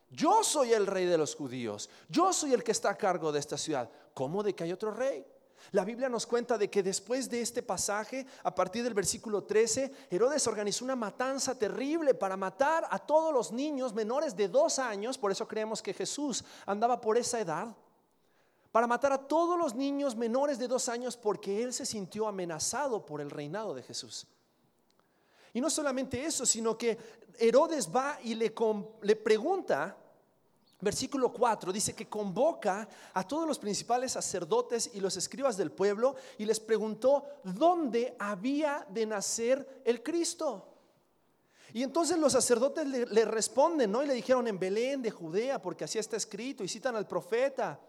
Yo 0.10 0.44
soy 0.44 0.72
el 0.72 0.88
rey 0.88 1.06
de 1.06 1.18
los 1.18 1.36
judíos, 1.36 1.90
yo 2.08 2.32
soy 2.32 2.54
el 2.54 2.64
que 2.64 2.72
está 2.72 2.92
a 2.92 2.98
cargo 2.98 3.34
de 3.34 3.40
esta 3.40 3.58
ciudad. 3.58 3.90
¿Cómo 4.14 4.44
de 4.44 4.54
que 4.54 4.64
hay 4.64 4.72
otro 4.72 4.92
rey? 4.92 5.26
La 5.72 5.86
Biblia 5.86 6.10
nos 6.10 6.26
cuenta 6.26 6.58
de 6.58 6.70
que 6.70 6.84
después 6.84 7.30
de 7.30 7.42
este 7.42 7.64
pasaje, 7.64 8.26
a 8.44 8.54
partir 8.54 8.84
del 8.84 8.94
versículo 8.94 9.44
13, 9.44 9.92
Herodes 10.10 10.48
organizó 10.48 10.84
una 10.84 10.96
matanza 10.96 11.58
terrible 11.58 12.14
para 12.14 12.36
matar 12.36 12.88
a 12.90 13.00
todos 13.00 13.34
los 13.34 13.52
niños 13.52 13.94
menores 13.94 14.36
de 14.36 14.48
dos 14.48 14.80
años, 14.80 15.18
por 15.18 15.32
eso 15.32 15.48
creemos 15.48 15.82
que 15.82 15.94
Jesús 15.94 16.44
andaba 16.66 17.00
por 17.00 17.18
esa 17.18 17.40
edad, 17.40 17.76
para 18.72 18.88
matar 18.88 19.14
a 19.14 19.18
todos 19.18 19.58
los 19.58 19.76
niños 19.76 20.16
menores 20.16 20.58
de 20.58 20.68
dos 20.68 20.90
años 20.90 21.18
porque 21.18 21.62
él 21.62 21.74
se 21.74 21.86
sintió 21.86 22.28
amenazado 22.28 23.06
por 23.06 23.22
el 23.22 23.30
reinado 23.30 23.74
de 23.74 23.84
Jesús. 23.84 24.28
Y 25.54 25.60
no 25.60 25.70
solamente 25.70 26.24
eso, 26.26 26.46
sino 26.46 26.78
que 26.78 26.98
Herodes 27.42 27.90
va 27.94 28.20
y 28.24 28.36
le, 28.36 28.54
le 29.02 29.16
pregunta 29.16 29.98
Versículo 30.82 31.32
4 31.32 31.72
dice 31.72 31.94
que 31.94 32.10
convoca 32.10 32.90
a 33.14 33.28
todos 33.28 33.48
los 33.48 33.60
principales 33.60 34.14
sacerdotes 34.14 34.90
y 34.94 35.00
los 35.00 35.16
escribas 35.16 35.56
del 35.56 35.72
pueblo 35.72 36.16
y 36.40 36.46
les 36.46 36.60
preguntó 36.60 37.24
dónde 37.44 38.16
había 38.18 38.86
de 38.90 39.06
nacer 39.06 39.84
el 39.86 40.02
Cristo. 40.02 40.68
Y 41.74 41.84
entonces 41.84 42.18
los 42.18 42.34
sacerdotes 42.34 42.88
le, 42.88 43.26
responden, 43.26 43.92
¿no? 43.92 44.04
Y 44.04 44.08
le 44.08 44.16
dijeron 44.16 44.48
en 44.48 44.60
Belén 44.60 45.04
de 45.04 45.12
Judea, 45.12 45.62
porque 45.62 45.86
así 45.86 46.00
está 46.00 46.18
escrito, 46.18 46.64
y 46.64 46.68
citan 46.68 46.96
al 46.96 47.08
profeta. 47.08 47.80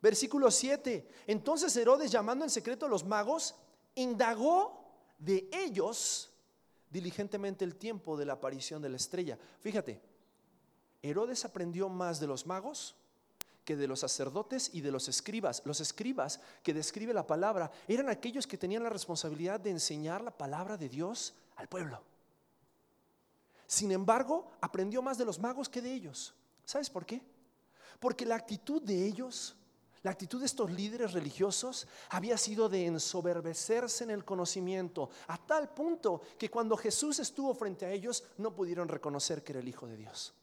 Versículo 0.00 0.50
7. 0.50 1.06
Entonces 1.26 1.76
Herodes, 1.76 2.10
llamando 2.10 2.44
en 2.44 2.50
secreto 2.50 2.86
a 2.86 2.88
los 2.88 3.04
magos, 3.04 3.54
indagó 3.94 4.82
de 5.18 5.48
ellos 5.52 6.32
diligentemente 6.90 7.64
el 7.64 7.76
tiempo 7.76 8.16
de 8.16 8.26
la 8.26 8.34
aparición 8.34 8.82
de 8.82 8.88
la 8.88 8.96
estrella. 8.96 9.38
Fíjate, 9.60 10.00
Herodes 11.02 11.44
aprendió 11.44 11.88
más 11.88 12.20
de 12.20 12.26
los 12.26 12.46
magos 12.46 12.96
que 13.64 13.76
de 13.76 13.86
los 13.86 14.00
sacerdotes 14.00 14.70
y 14.72 14.80
de 14.80 14.90
los 14.90 15.08
escribas. 15.08 15.62
Los 15.66 15.80
escribas 15.80 16.40
que 16.62 16.72
describe 16.72 17.12
la 17.12 17.26
palabra 17.26 17.70
eran 17.86 18.08
aquellos 18.08 18.46
que 18.46 18.56
tenían 18.56 18.82
la 18.82 18.88
responsabilidad 18.88 19.60
de 19.60 19.70
enseñar 19.70 20.22
la 20.22 20.30
palabra 20.30 20.76
de 20.76 20.88
Dios 20.88 21.34
al 21.56 21.68
pueblo. 21.68 22.02
Sin 23.66 23.92
embargo, 23.92 24.50
aprendió 24.62 25.02
más 25.02 25.18
de 25.18 25.26
los 25.26 25.38
magos 25.38 25.68
que 25.68 25.82
de 25.82 25.92
ellos. 25.92 26.34
¿Sabes 26.64 26.88
por 26.88 27.04
qué? 27.04 27.20
Porque 28.00 28.24
la 28.24 28.36
actitud 28.36 28.80
de 28.80 29.04
ellos, 29.04 29.54
la 30.02 30.10
actitud 30.10 30.40
de 30.40 30.46
estos 30.46 30.70
líderes 30.70 31.12
religiosos 31.12 31.86
había 32.10 32.38
sido 32.38 32.68
de 32.68 32.86
ensoberbecerse 32.86 34.04
en 34.04 34.10
el 34.10 34.24
conocimiento, 34.24 35.10
a 35.26 35.38
tal 35.38 35.72
punto 35.74 36.20
que 36.38 36.50
cuando 36.50 36.76
Jesús 36.76 37.18
estuvo 37.18 37.54
frente 37.54 37.86
a 37.86 37.90
ellos 37.90 38.24
no 38.38 38.54
pudieron 38.54 38.88
reconocer 38.88 39.42
que 39.42 39.52
era 39.52 39.60
el 39.60 39.68
Hijo 39.68 39.86
de 39.86 39.96
Dios. 39.96 40.34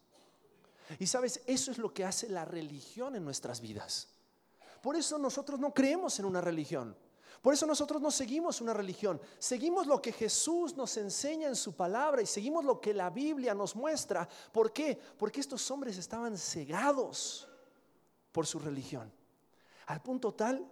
Y 0.99 1.07
sabes, 1.07 1.41
eso 1.45 1.71
es 1.71 1.77
lo 1.77 1.93
que 1.93 2.05
hace 2.05 2.29
la 2.29 2.45
religión 2.45 3.15
en 3.15 3.23
nuestras 3.23 3.61
vidas. 3.61 4.07
Por 4.81 4.95
eso 4.95 5.17
nosotros 5.17 5.59
no 5.59 5.73
creemos 5.73 6.19
en 6.19 6.25
una 6.25 6.41
religión. 6.41 6.95
Por 7.41 7.53
eso 7.53 7.65
nosotros 7.65 8.01
no 8.01 8.11
seguimos 8.11 8.61
una 8.61 8.73
religión. 8.73 9.21
Seguimos 9.39 9.87
lo 9.87 10.01
que 10.01 10.11
Jesús 10.11 10.75
nos 10.75 10.97
enseña 10.97 11.47
en 11.47 11.55
su 11.55 11.75
palabra 11.75 12.21
y 12.21 12.25
seguimos 12.25 12.65
lo 12.65 12.81
que 12.81 12.93
la 12.93 13.09
Biblia 13.09 13.53
nos 13.53 13.75
muestra. 13.75 14.27
¿Por 14.51 14.73
qué? 14.73 14.99
Porque 15.17 15.41
estos 15.41 15.69
hombres 15.69 15.97
estaban 15.97 16.37
cegados 16.37 17.47
por 18.31 18.45
su 18.45 18.59
religión. 18.59 19.11
Al 19.85 20.01
punto 20.01 20.33
tal 20.33 20.65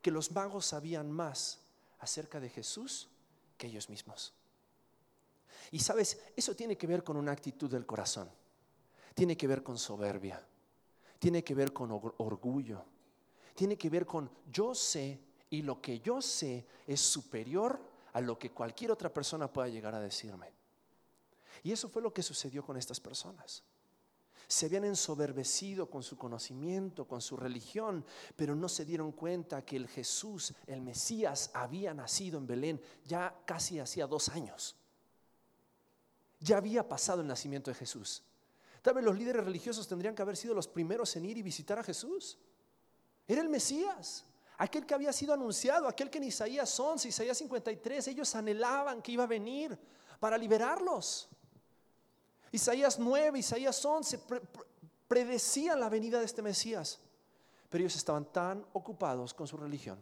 que 0.00 0.10
los 0.10 0.32
magos 0.32 0.66
sabían 0.66 1.10
más 1.10 1.60
acerca 1.98 2.40
de 2.40 2.50
Jesús 2.50 3.08
que 3.56 3.66
ellos 3.66 3.88
mismos. 3.88 4.32
Y 5.70 5.80
sabes, 5.80 6.20
eso 6.36 6.54
tiene 6.54 6.76
que 6.76 6.86
ver 6.86 7.02
con 7.02 7.16
una 7.16 7.32
actitud 7.32 7.70
del 7.70 7.86
corazón 7.86 8.30
tiene 9.14 9.36
que 9.36 9.46
ver 9.46 9.62
con 9.62 9.78
soberbia, 9.78 10.44
tiene 11.18 11.42
que 11.42 11.54
ver 11.54 11.72
con 11.72 11.90
orgullo, 11.92 12.84
tiene 13.54 13.78
que 13.78 13.88
ver 13.88 14.04
con 14.04 14.30
yo 14.50 14.74
sé 14.74 15.20
y 15.50 15.62
lo 15.62 15.80
que 15.80 16.00
yo 16.00 16.20
sé 16.20 16.66
es 16.86 17.00
superior 17.00 17.80
a 18.12 18.20
lo 18.20 18.38
que 18.38 18.50
cualquier 18.50 18.90
otra 18.90 19.12
persona 19.12 19.50
pueda 19.52 19.68
llegar 19.68 19.94
a 19.94 20.00
decirme. 20.00 20.52
Y 21.62 21.72
eso 21.72 21.88
fue 21.88 22.02
lo 22.02 22.12
que 22.12 22.22
sucedió 22.22 22.64
con 22.64 22.76
estas 22.76 23.00
personas. 23.00 23.62
Se 24.46 24.66
habían 24.66 24.84
ensoberbecido 24.84 25.90
con 25.90 26.02
su 26.02 26.16
conocimiento, 26.16 27.06
con 27.06 27.20
su 27.20 27.36
religión, 27.36 28.04
pero 28.36 28.54
no 28.54 28.68
se 28.68 28.84
dieron 28.84 29.12
cuenta 29.12 29.64
que 29.64 29.76
el 29.76 29.88
Jesús, 29.88 30.54
el 30.66 30.80
Mesías, 30.80 31.50
había 31.54 31.94
nacido 31.94 32.38
en 32.38 32.46
Belén 32.46 32.80
ya 33.04 33.34
casi 33.44 33.78
hacía 33.78 34.06
dos 34.06 34.28
años. 34.28 34.76
Ya 36.40 36.58
había 36.58 36.88
pasado 36.88 37.22
el 37.22 37.26
nacimiento 37.26 37.70
de 37.70 37.76
Jesús. 37.76 38.22
Tal 38.82 38.94
vez 38.94 39.04
los 39.04 39.16
líderes 39.16 39.42
religiosos 39.42 39.88
tendrían 39.88 40.14
que 40.14 40.20
haber 40.20 40.36
sido 40.36 40.54
los 40.54 40.68
primeros 40.68 41.16
en 41.16 41.24
ir 41.24 41.38
y 41.38 41.42
visitar 41.42 41.78
a 41.78 41.82
Jesús. 41.82 42.38
Era 43.26 43.40
el 43.40 43.48
Mesías, 43.48 44.26
aquel 44.58 44.84
que 44.84 44.92
había 44.92 45.12
sido 45.12 45.32
anunciado, 45.32 45.88
aquel 45.88 46.10
que 46.10 46.18
en 46.18 46.24
Isaías 46.24 46.78
11, 46.78 47.08
Isaías 47.08 47.38
53, 47.38 48.08
ellos 48.08 48.34
anhelaban 48.34 49.00
que 49.00 49.12
iba 49.12 49.24
a 49.24 49.26
venir 49.26 49.78
para 50.20 50.36
liberarlos. 50.36 51.30
Isaías 52.54 53.00
9, 53.00 53.40
Isaías 53.40 53.84
11 53.84 54.20
predecían 55.08 55.80
la 55.80 55.88
venida 55.88 56.20
de 56.20 56.24
este 56.24 56.40
Mesías, 56.40 57.00
pero 57.68 57.82
ellos 57.82 57.96
estaban 57.96 58.26
tan 58.26 58.64
ocupados 58.74 59.34
con 59.34 59.48
su 59.48 59.56
religión 59.56 59.98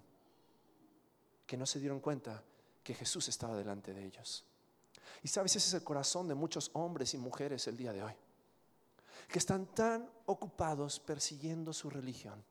que 1.47 1.57
no 1.57 1.65
se 1.65 1.81
dieron 1.81 1.99
cuenta 2.01 2.43
que 2.85 2.93
Jesús 2.93 3.27
estaba 3.29 3.57
delante 3.57 3.95
de 3.95 4.05
ellos. 4.05 4.45
Y 5.23 5.29
sabes, 5.29 5.57
ese 5.57 5.69
es 5.69 5.75
el 5.75 5.83
corazón 5.83 6.29
de 6.29 6.35
muchos 6.35 6.71
hombres 6.75 7.15
y 7.15 7.19
mujeres 7.19 7.67
el 7.69 7.77
día 7.79 7.95
de 7.95 8.03
hoy 8.03 8.13
que 9.29 9.39
están 9.39 9.65
tan 9.65 10.11
ocupados 10.27 11.01
persiguiendo 11.01 11.73
su 11.73 11.89
religión, 11.89 12.45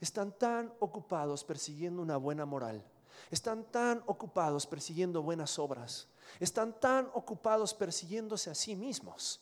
están 0.00 0.32
tan 0.32 0.74
ocupados 0.80 1.44
persiguiendo 1.44 2.02
una 2.02 2.16
buena 2.16 2.46
moral, 2.46 2.84
están 3.30 3.62
tan 3.70 4.02
ocupados 4.06 4.66
persiguiendo 4.66 5.22
buenas 5.22 5.56
obras, 5.60 6.08
están 6.38 6.78
tan 6.78 7.10
ocupados 7.14 7.74
persiguiéndose 7.74 8.50
a 8.50 8.54
sí 8.54 8.76
mismos, 8.76 9.40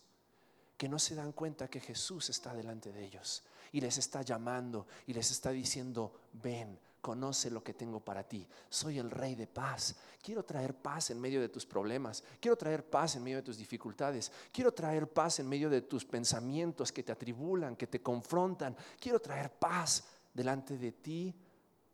que 0.76 0.88
no 0.88 0.98
se 0.98 1.14
dan 1.14 1.32
cuenta 1.32 1.68
que 1.68 1.80
Jesús 1.80 2.30
está 2.30 2.54
delante 2.54 2.92
de 2.92 3.04
ellos 3.04 3.42
y 3.72 3.80
les 3.80 3.98
está 3.98 4.22
llamando 4.22 4.86
y 5.06 5.12
les 5.12 5.30
está 5.30 5.50
diciendo, 5.50 6.12
ven, 6.32 6.78
conoce 7.00 7.50
lo 7.50 7.62
que 7.62 7.74
tengo 7.74 8.00
para 8.00 8.22
ti. 8.22 8.46
Soy 8.68 8.98
el 8.98 9.10
rey 9.10 9.34
de 9.34 9.46
paz. 9.46 9.96
Quiero 10.22 10.44
traer 10.44 10.74
paz 10.74 11.10
en 11.10 11.20
medio 11.20 11.40
de 11.40 11.48
tus 11.48 11.66
problemas. 11.66 12.22
Quiero 12.40 12.56
traer 12.56 12.88
paz 12.88 13.16
en 13.16 13.22
medio 13.22 13.38
de 13.38 13.42
tus 13.42 13.58
dificultades. 13.58 14.30
Quiero 14.52 14.72
traer 14.72 15.08
paz 15.08 15.40
en 15.40 15.48
medio 15.48 15.70
de 15.70 15.82
tus 15.82 16.04
pensamientos 16.04 16.92
que 16.92 17.02
te 17.02 17.12
atribulan, 17.12 17.76
que 17.76 17.86
te 17.86 18.02
confrontan. 18.02 18.76
Quiero 19.00 19.20
traer 19.20 19.50
paz 19.50 20.04
delante 20.32 20.76
de 20.76 20.92
ti 20.92 21.34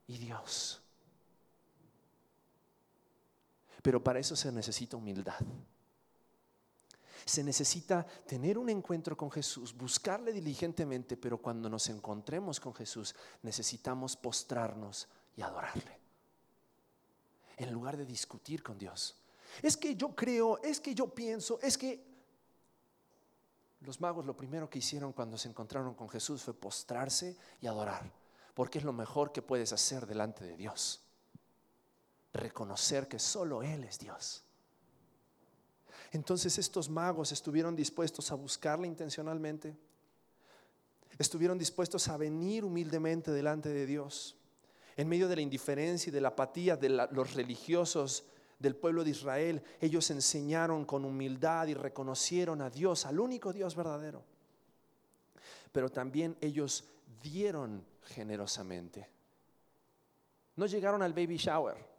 y 0.06 0.18
Dios. 0.18 0.83
Pero 3.82 4.02
para 4.02 4.18
eso 4.18 4.36
se 4.36 4.50
necesita 4.52 4.96
humildad. 4.96 5.40
Se 7.24 7.42
necesita 7.42 8.04
tener 8.26 8.58
un 8.58 8.68
encuentro 8.68 9.16
con 9.16 9.30
Jesús, 9.30 9.74
buscarle 9.74 10.32
diligentemente, 10.32 11.16
pero 11.16 11.38
cuando 11.38 11.70
nos 11.70 11.88
encontremos 11.88 12.60
con 12.60 12.74
Jesús 12.74 13.14
necesitamos 13.42 14.16
postrarnos 14.16 15.08
y 15.36 15.42
adorarle. 15.42 15.98
En 17.56 17.72
lugar 17.72 17.96
de 17.96 18.04
discutir 18.04 18.62
con 18.62 18.78
Dios. 18.78 19.16
Es 19.62 19.76
que 19.76 19.94
yo 19.94 20.14
creo, 20.14 20.60
es 20.62 20.80
que 20.80 20.94
yo 20.94 21.06
pienso, 21.14 21.58
es 21.62 21.78
que 21.78 22.04
los 23.80 24.00
magos 24.00 24.24
lo 24.24 24.36
primero 24.36 24.68
que 24.68 24.78
hicieron 24.78 25.12
cuando 25.12 25.38
se 25.38 25.48
encontraron 25.48 25.94
con 25.94 26.08
Jesús 26.08 26.42
fue 26.42 26.54
postrarse 26.54 27.36
y 27.60 27.66
adorar, 27.66 28.10
porque 28.54 28.78
es 28.78 28.84
lo 28.84 28.92
mejor 28.92 29.32
que 29.32 29.42
puedes 29.42 29.72
hacer 29.72 30.06
delante 30.06 30.44
de 30.44 30.56
Dios. 30.56 31.03
Reconocer 32.34 33.08
que 33.08 33.18
solo 33.18 33.62
Él 33.62 33.84
es 33.84 33.98
Dios. 33.98 34.44
Entonces 36.12 36.58
estos 36.58 36.88
magos 36.88 37.32
estuvieron 37.32 37.74
dispuestos 37.74 38.30
a 38.30 38.34
buscarle 38.34 38.86
intencionalmente, 38.86 39.76
estuvieron 41.18 41.58
dispuestos 41.58 42.06
a 42.08 42.16
venir 42.16 42.64
humildemente 42.64 43.32
delante 43.32 43.68
de 43.68 43.86
Dios, 43.86 44.36
en 44.96 45.08
medio 45.08 45.26
de 45.26 45.36
la 45.36 45.42
indiferencia 45.42 46.10
y 46.10 46.12
de 46.12 46.20
la 46.20 46.28
apatía 46.28 46.76
de 46.76 46.88
los 46.88 47.34
religiosos 47.34 48.24
del 48.60 48.76
pueblo 48.76 49.02
de 49.02 49.10
Israel, 49.10 49.62
ellos 49.80 50.08
enseñaron 50.10 50.84
con 50.84 51.04
humildad 51.04 51.66
y 51.66 51.74
reconocieron 51.74 52.62
a 52.62 52.70
Dios, 52.70 53.04
al 53.06 53.18
único 53.18 53.52
Dios 53.52 53.74
verdadero. 53.74 54.22
Pero 55.72 55.90
también 55.90 56.36
ellos 56.40 56.84
dieron 57.20 57.84
generosamente. 58.02 59.08
No 60.54 60.66
llegaron 60.66 61.02
al 61.02 61.12
baby 61.12 61.36
shower 61.36 61.93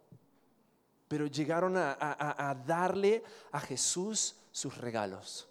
pero 1.08 1.26
llegaron 1.26 1.76
a, 1.76 2.62
darle 2.66 3.22
a 3.52 3.60
Jesús 3.60 4.36
sus 4.50 4.76
regalos. 4.78 5.48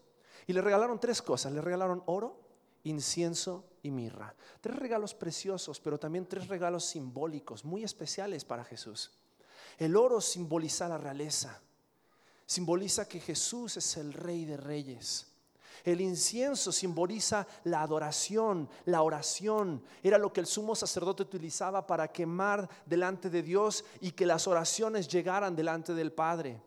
Y 0.48 0.54
le 0.54 0.62
regalaron 0.62 1.00
tres 1.00 1.22
cosas. 1.22 1.52
Le 1.54 1.62
regalaron 1.62 2.04
oro, 2.06 2.40
incienso 2.84 3.66
y 3.82 3.92
mirra. 3.92 4.36
Tres 4.62 4.76
regalos 4.76 5.14
preciosos, 5.14 5.80
pero 5.80 5.98
también 5.98 6.28
tres 6.28 6.48
regalos 6.48 6.86
simbólicos, 6.86 7.64
muy 7.64 7.84
especiales 7.84 8.46
para 8.46 8.64
Jesús. 8.64 9.12
El 9.78 9.96
oro 9.96 10.22
simboliza 10.22 10.88
la 10.88 10.98
realeza, 10.98 11.62
simboliza 12.46 13.08
que 13.08 13.20
Jesús 13.20 13.78
es 13.78 13.98
el 13.98 14.14
rey 14.14 14.46
de 14.46 14.58
reyes. 14.58 15.35
El 15.84 16.02
incienso 16.02 16.72
simboliza 16.72 17.48
la 17.64 17.82
adoración, 17.82 18.70
la 18.86 19.02
oración. 19.02 19.84
Era 20.02 20.18
lo 20.18 20.32
que 20.32 20.40
el 20.40 20.46
sumo 20.46 20.76
sacerdote 20.76 21.24
utilizaba 21.24 21.86
para 21.86 22.08
quemar 22.08 22.70
delante 22.86 23.30
de 23.30 23.44
Dios 23.44 23.84
y 24.02 24.12
que 24.12 24.26
las 24.26 24.48
oraciones 24.48 25.08
llegaran 25.08 25.56
delante 25.56 25.94
del 25.94 26.12
Padre. 26.12 26.62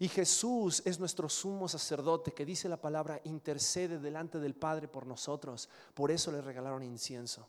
Y 0.00 0.08
Jesús 0.08 0.82
es 0.84 1.00
nuestro 1.00 1.28
sumo 1.28 1.66
sacerdote 1.68 2.32
que 2.32 2.44
dice 2.44 2.68
la 2.68 2.80
palabra 2.80 3.20
intercede 3.24 3.98
delante 3.98 4.38
del 4.38 4.54
Padre 4.54 4.86
por 4.86 5.06
nosotros. 5.06 5.68
Por 5.94 6.10
eso 6.10 6.30
le 6.30 6.40
regalaron 6.40 6.82
incienso. 6.84 7.48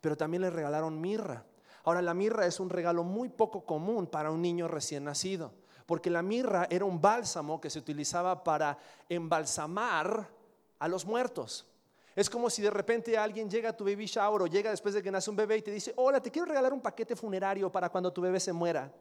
Pero 0.00 0.16
también 0.16 0.42
le 0.42 0.50
regalaron 0.50 1.00
mirra. 1.00 1.44
Ahora 1.84 2.02
la 2.02 2.12
mirra 2.12 2.46
es 2.46 2.60
un 2.60 2.68
regalo 2.68 3.02
muy 3.02 3.30
poco 3.30 3.64
común 3.64 4.06
para 4.06 4.30
un 4.30 4.42
niño 4.42 4.68
recién 4.68 5.04
nacido, 5.04 5.52
porque 5.90 6.08
la 6.08 6.22
mirra 6.22 6.68
era 6.70 6.84
un 6.84 7.00
bálsamo 7.00 7.60
que 7.60 7.68
se 7.68 7.80
utilizaba 7.80 8.44
para 8.44 8.78
embalsamar 9.08 10.30
a 10.78 10.86
los 10.86 11.04
muertos. 11.04 11.66
Es 12.14 12.30
como 12.30 12.48
si 12.48 12.62
de 12.62 12.70
repente 12.70 13.18
alguien 13.18 13.50
llega 13.50 13.70
a 13.70 13.76
tu 13.76 13.82
baby 13.82 14.06
shower 14.06 14.42
o 14.42 14.46
llega 14.46 14.70
después 14.70 14.94
de 14.94 15.02
que 15.02 15.10
nace 15.10 15.28
un 15.30 15.34
bebé 15.34 15.56
y 15.56 15.62
te 15.62 15.72
dice, 15.72 15.92
hola, 15.96 16.20
te 16.22 16.30
quiero 16.30 16.46
regalar 16.46 16.72
un 16.72 16.80
paquete 16.80 17.16
funerario 17.16 17.72
para 17.72 17.88
cuando 17.88 18.12
tu 18.12 18.20
bebé 18.20 18.38
se 18.38 18.52
muera. 18.52 18.94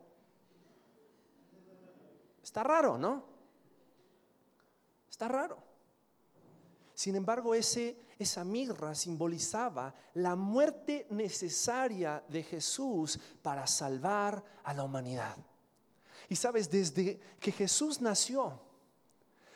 Está 2.41 2.63
raro, 2.63 2.97
¿no? 2.97 3.23
Está 5.11 5.27
raro. 5.27 5.59
Sin 6.95 7.15
embargo, 7.15 7.53
ese, 7.53 7.97
esa 8.17 8.43
mirra 8.43 8.95
simbolizaba 8.95 9.93
la 10.15 10.35
muerte 10.35 11.05
necesaria 11.11 12.23
de 12.27 12.41
Jesús 12.41 13.19
para 13.43 13.67
salvar 13.67 14.43
a 14.63 14.73
la 14.73 14.83
humanidad. 14.83 15.37
Y 16.29 16.35
sabes, 16.35 16.69
desde 16.69 17.19
que 17.39 17.51
Jesús 17.51 17.99
nació, 17.99 18.61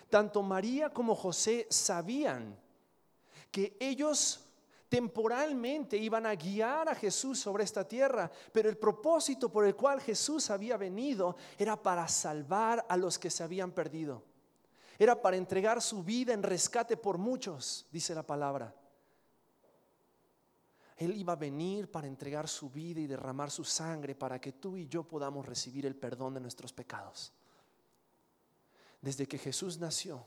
tanto 0.10 0.42
María 0.42 0.92
como 0.92 1.16
José 1.16 1.68
sabían 1.70 2.60
que 3.52 3.78
ellos 3.80 4.44
temporalmente 4.90 5.98
iban 5.98 6.26
a 6.26 6.36
guiar 6.36 6.90
a 6.90 6.96
Jesús 6.96 7.40
sobre 7.40 7.64
esta 7.64 7.88
tierra, 7.88 8.30
pero 8.52 8.70
el 8.70 8.78
propósito 8.78 9.52
por 9.52 9.66
el 9.66 9.76
cual 9.76 10.02
Jesús 10.02 10.50
había 10.50 10.78
venido 10.78 11.36
era 11.58 11.82
para 11.82 12.08
salvar 12.08 12.86
a 12.90 12.98
los 12.98 13.18
que 13.18 13.30
se 13.30 13.44
habían 13.44 13.72
perdido. 13.72 14.24
Era 14.98 15.20
para 15.20 15.38
entregar 15.38 15.82
su 15.82 16.04
vida 16.04 16.34
en 16.34 16.44
rescate 16.44 16.98
por 16.98 17.18
muchos, 17.18 17.88
dice 17.92 18.14
la 18.14 18.24
palabra. 18.24 18.74
Él 20.98 21.16
iba 21.18 21.34
a 21.34 21.38
venir 21.38 21.90
para 21.90 22.08
entregar 22.08 22.48
su 22.48 22.70
vida 22.70 23.00
y 23.00 23.08
derramar 23.08 23.50
su 23.50 23.64
sangre 23.64 24.16
para 24.16 24.40
que 24.40 24.54
tú 24.54 24.78
y 24.78 24.88
yo 24.88 25.04
podamos 25.04 25.46
recibir 25.46 25.86
el 25.86 25.96
perdón 25.96 26.36
de 26.36 26.40
nuestros 26.40 26.72
pecados. 26.72 27.32
Desde 29.02 29.28
que 29.28 29.38
Jesús 29.38 29.80
nació, 29.80 30.26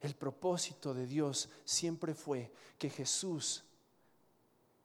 el 0.00 0.14
propósito 0.14 0.94
de 0.94 1.06
Dios 1.06 1.48
siempre 1.64 2.14
fue 2.14 2.52
que 2.78 2.90
Jesús, 2.90 3.64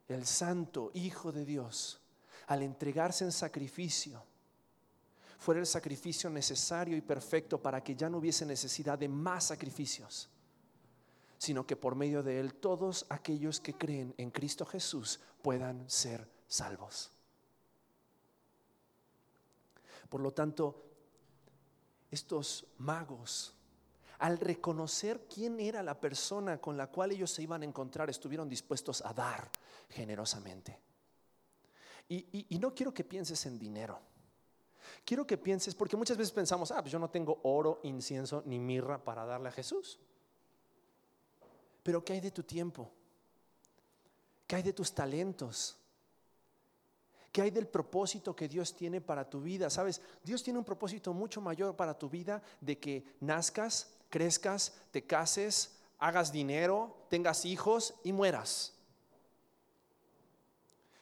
el 0.07 0.25
santo 0.25 0.91
Hijo 0.93 1.31
de 1.31 1.45
Dios, 1.45 1.99
al 2.47 2.63
entregarse 2.63 3.23
en 3.23 3.31
sacrificio, 3.31 4.23
fuera 5.37 5.59
el 5.59 5.67
sacrificio 5.67 6.29
necesario 6.29 6.97
y 6.97 7.01
perfecto 7.01 7.61
para 7.61 7.83
que 7.83 7.95
ya 7.95 8.09
no 8.09 8.17
hubiese 8.17 8.45
necesidad 8.45 8.97
de 8.97 9.07
más 9.07 9.45
sacrificios, 9.45 10.29
sino 11.41 11.65
que 11.65 11.75
por 11.75 11.95
medio 11.95 12.21
de 12.21 12.39
Él 12.39 12.53
todos 12.53 13.07
aquellos 13.09 13.59
que 13.59 13.73
creen 13.73 14.13
en 14.19 14.29
Cristo 14.29 14.63
Jesús 14.63 15.19
puedan 15.41 15.89
ser 15.89 16.29
salvos. 16.45 17.11
Por 20.07 20.21
lo 20.21 20.33
tanto, 20.33 20.85
estos 22.11 22.67
magos, 22.77 23.55
al 24.19 24.37
reconocer 24.37 25.25
quién 25.33 25.59
era 25.59 25.81
la 25.81 25.99
persona 25.99 26.61
con 26.61 26.77
la 26.77 26.91
cual 26.91 27.11
ellos 27.11 27.31
se 27.31 27.41
iban 27.41 27.63
a 27.63 27.65
encontrar, 27.65 28.11
estuvieron 28.11 28.47
dispuestos 28.47 29.01
a 29.03 29.11
dar 29.11 29.49
generosamente. 29.89 30.79
Y, 32.07 32.59
no 32.59 32.75
quiero 32.75 32.93
que 32.93 33.03
pienses 33.03 33.43
en 33.47 33.57
dinero. 33.57 33.99
Quiero 35.03 35.25
que 35.25 35.39
pienses, 35.39 35.73
porque 35.73 35.97
muchas 35.97 36.17
veces 36.17 36.33
pensamos, 36.33 36.71
ah, 36.71 36.81
pues 36.81 36.91
yo 36.91 36.99
no 36.99 37.09
tengo 37.09 37.39
oro, 37.41 37.79
incienso 37.81 38.43
ni 38.45 38.59
mirra 38.59 39.03
para 39.03 39.25
darle 39.25 39.49
a 39.49 39.51
Jesús. 39.51 39.97
Pero 41.83 42.03
¿qué 42.03 42.13
hay 42.13 42.21
de 42.21 42.31
tu 42.31 42.43
tiempo? 42.43 42.91
¿Qué 44.47 44.57
hay 44.57 44.63
de 44.63 44.73
tus 44.73 44.93
talentos? 44.93 45.77
¿Qué 47.31 47.41
hay 47.41 47.51
del 47.51 47.67
propósito 47.67 48.35
que 48.35 48.49
Dios 48.49 48.75
tiene 48.75 48.99
para 48.99 49.29
tu 49.29 49.41
vida? 49.41 49.69
Sabes, 49.69 50.01
Dios 50.23 50.43
tiene 50.43 50.59
un 50.59 50.65
propósito 50.65 51.13
mucho 51.13 51.39
mayor 51.39 51.75
para 51.75 51.97
tu 51.97 52.09
vida 52.09 52.41
de 52.59 52.77
que 52.77 53.05
nazcas, 53.21 53.93
crezcas, 54.09 54.73
te 54.91 55.05
cases, 55.05 55.77
hagas 55.97 56.31
dinero, 56.31 57.05
tengas 57.09 57.45
hijos 57.45 57.93
y 58.03 58.11
mueras. 58.11 58.73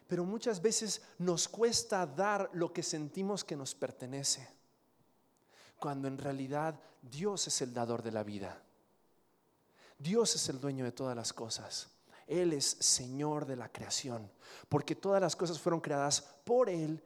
Pero 0.07 0.23
muchas 0.23 0.61
veces 0.61 1.01
nos 1.17 1.47
cuesta 1.47 2.05
dar 2.05 2.49
lo 2.53 2.71
que 2.71 2.83
sentimos 2.83 3.43
que 3.43 3.55
nos 3.55 3.73
pertenece, 3.73 4.47
cuando 5.79 6.07
en 6.07 6.17
realidad 6.17 6.79
Dios 7.01 7.47
es 7.47 7.61
el 7.61 7.73
dador 7.73 8.03
de 8.03 8.11
la 8.11 8.23
vida. 8.23 8.61
Dios 9.99 10.33
es 10.35 10.49
el 10.49 10.59
dueño 10.59 10.85
de 10.85 10.93
todas 10.93 11.15
las 11.15 11.33
cosas. 11.33 11.89
Él 12.25 12.53
es 12.53 12.65
Señor 12.79 13.45
de 13.45 13.55
la 13.55 13.71
creación, 13.71 14.31
porque 14.69 14.95
todas 14.95 15.21
las 15.21 15.35
cosas 15.35 15.59
fueron 15.59 15.81
creadas 15.81 16.21
por 16.43 16.69
Él 16.69 17.03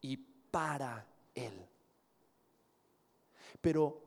y 0.00 0.16
para 0.16 1.06
Él. 1.34 1.68
Pero 3.60 4.02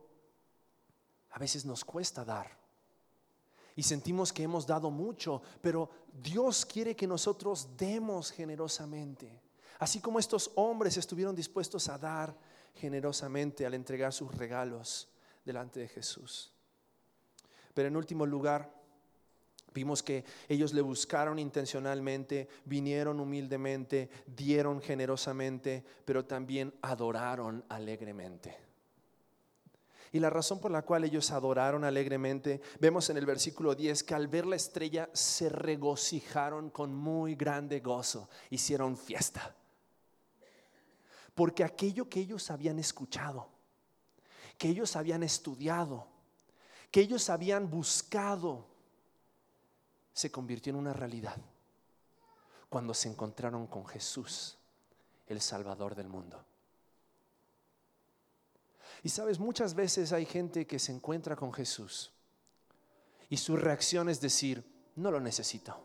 a 1.30 1.38
veces 1.38 1.64
nos 1.64 1.84
cuesta 1.84 2.24
dar 2.24 2.58
y 3.76 3.82
sentimos 3.82 4.32
que 4.32 4.42
hemos 4.42 4.66
dado 4.66 4.90
mucho, 4.90 5.42
pero 5.60 5.90
Dios 6.12 6.64
quiere 6.66 6.96
que 6.96 7.06
nosotros 7.06 7.76
demos 7.76 8.30
generosamente. 8.30 9.40
Así 9.78 10.00
como 10.00 10.18
estos 10.18 10.50
hombres 10.54 10.96
estuvieron 10.96 11.34
dispuestos 11.34 11.88
a 11.88 11.98
dar 11.98 12.36
generosamente 12.74 13.64
al 13.64 13.74
entregar 13.74 14.12
sus 14.12 14.34
regalos 14.34 15.08
delante 15.44 15.80
de 15.80 15.88
Jesús. 15.88 16.52
Pero 17.80 17.88
en 17.88 17.96
último 17.96 18.26
lugar, 18.26 18.70
Vimos 19.72 20.02
que 20.02 20.24
ellos 20.48 20.74
le 20.74 20.82
buscaron 20.82 21.38
intencionalmente, 21.38 22.48
vinieron 22.64 23.20
humildemente, 23.20 24.10
dieron 24.26 24.82
generosamente, 24.82 25.82
pero 26.04 26.24
también 26.24 26.74
adoraron 26.82 27.64
alegremente. 27.68 28.58
Y 30.12 30.18
la 30.18 30.28
razón 30.28 30.60
por 30.60 30.72
la 30.72 30.82
cual 30.82 31.04
ellos 31.04 31.30
adoraron 31.30 31.84
alegremente, 31.84 32.60
vemos 32.80 33.08
en 33.10 33.16
el 33.16 33.24
versículo 33.26 33.74
10 33.74 34.02
que 34.02 34.14
al 34.14 34.26
ver 34.26 34.44
la 34.44 34.56
estrella 34.56 35.08
se 35.12 35.48
regocijaron 35.48 36.70
con 36.70 36.94
muy 36.94 37.34
grande 37.34 37.80
gozo, 37.80 38.28
hicieron 38.50 38.96
fiesta. 38.96 39.54
Porque 41.34 41.64
aquello 41.64 42.10
que 42.10 42.18
ellos 42.20 42.50
habían 42.50 42.78
escuchado, 42.78 43.48
que 44.58 44.68
ellos 44.68 44.96
habían 44.96 45.22
estudiado, 45.22 46.08
que 46.90 47.00
ellos 47.00 47.30
habían 47.30 47.70
buscado, 47.70 48.66
se 50.12 50.30
convirtió 50.30 50.70
en 50.70 50.78
una 50.78 50.92
realidad 50.92 51.36
cuando 52.68 52.94
se 52.94 53.08
encontraron 53.08 53.66
con 53.66 53.86
Jesús, 53.86 54.56
el 55.26 55.40
Salvador 55.40 55.94
del 55.94 56.08
mundo. 56.08 56.44
Y 59.02 59.08
sabes, 59.08 59.38
muchas 59.38 59.74
veces 59.74 60.12
hay 60.12 60.26
gente 60.26 60.66
que 60.66 60.78
se 60.78 60.92
encuentra 60.92 61.36
con 61.36 61.52
Jesús 61.52 62.12
y 63.28 63.36
su 63.36 63.56
reacción 63.56 64.08
es 64.08 64.20
decir, 64.20 64.64
no 64.96 65.10
lo 65.10 65.20
necesito. 65.20 65.80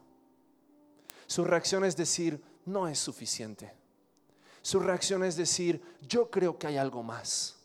Su 1.28 1.46
reacción 1.46 1.86
es 1.86 1.96
decir, 1.96 2.44
no 2.66 2.88
es 2.88 3.00
suficiente. 3.00 3.72
Su 4.62 4.80
reacción 4.80 5.24
es 5.24 5.36
decir, 5.38 5.82
yo 6.02 6.30
creo 6.30 6.58
que 6.58 6.68
hay 6.68 6.78
algo 6.78 7.04
más. 7.04 7.56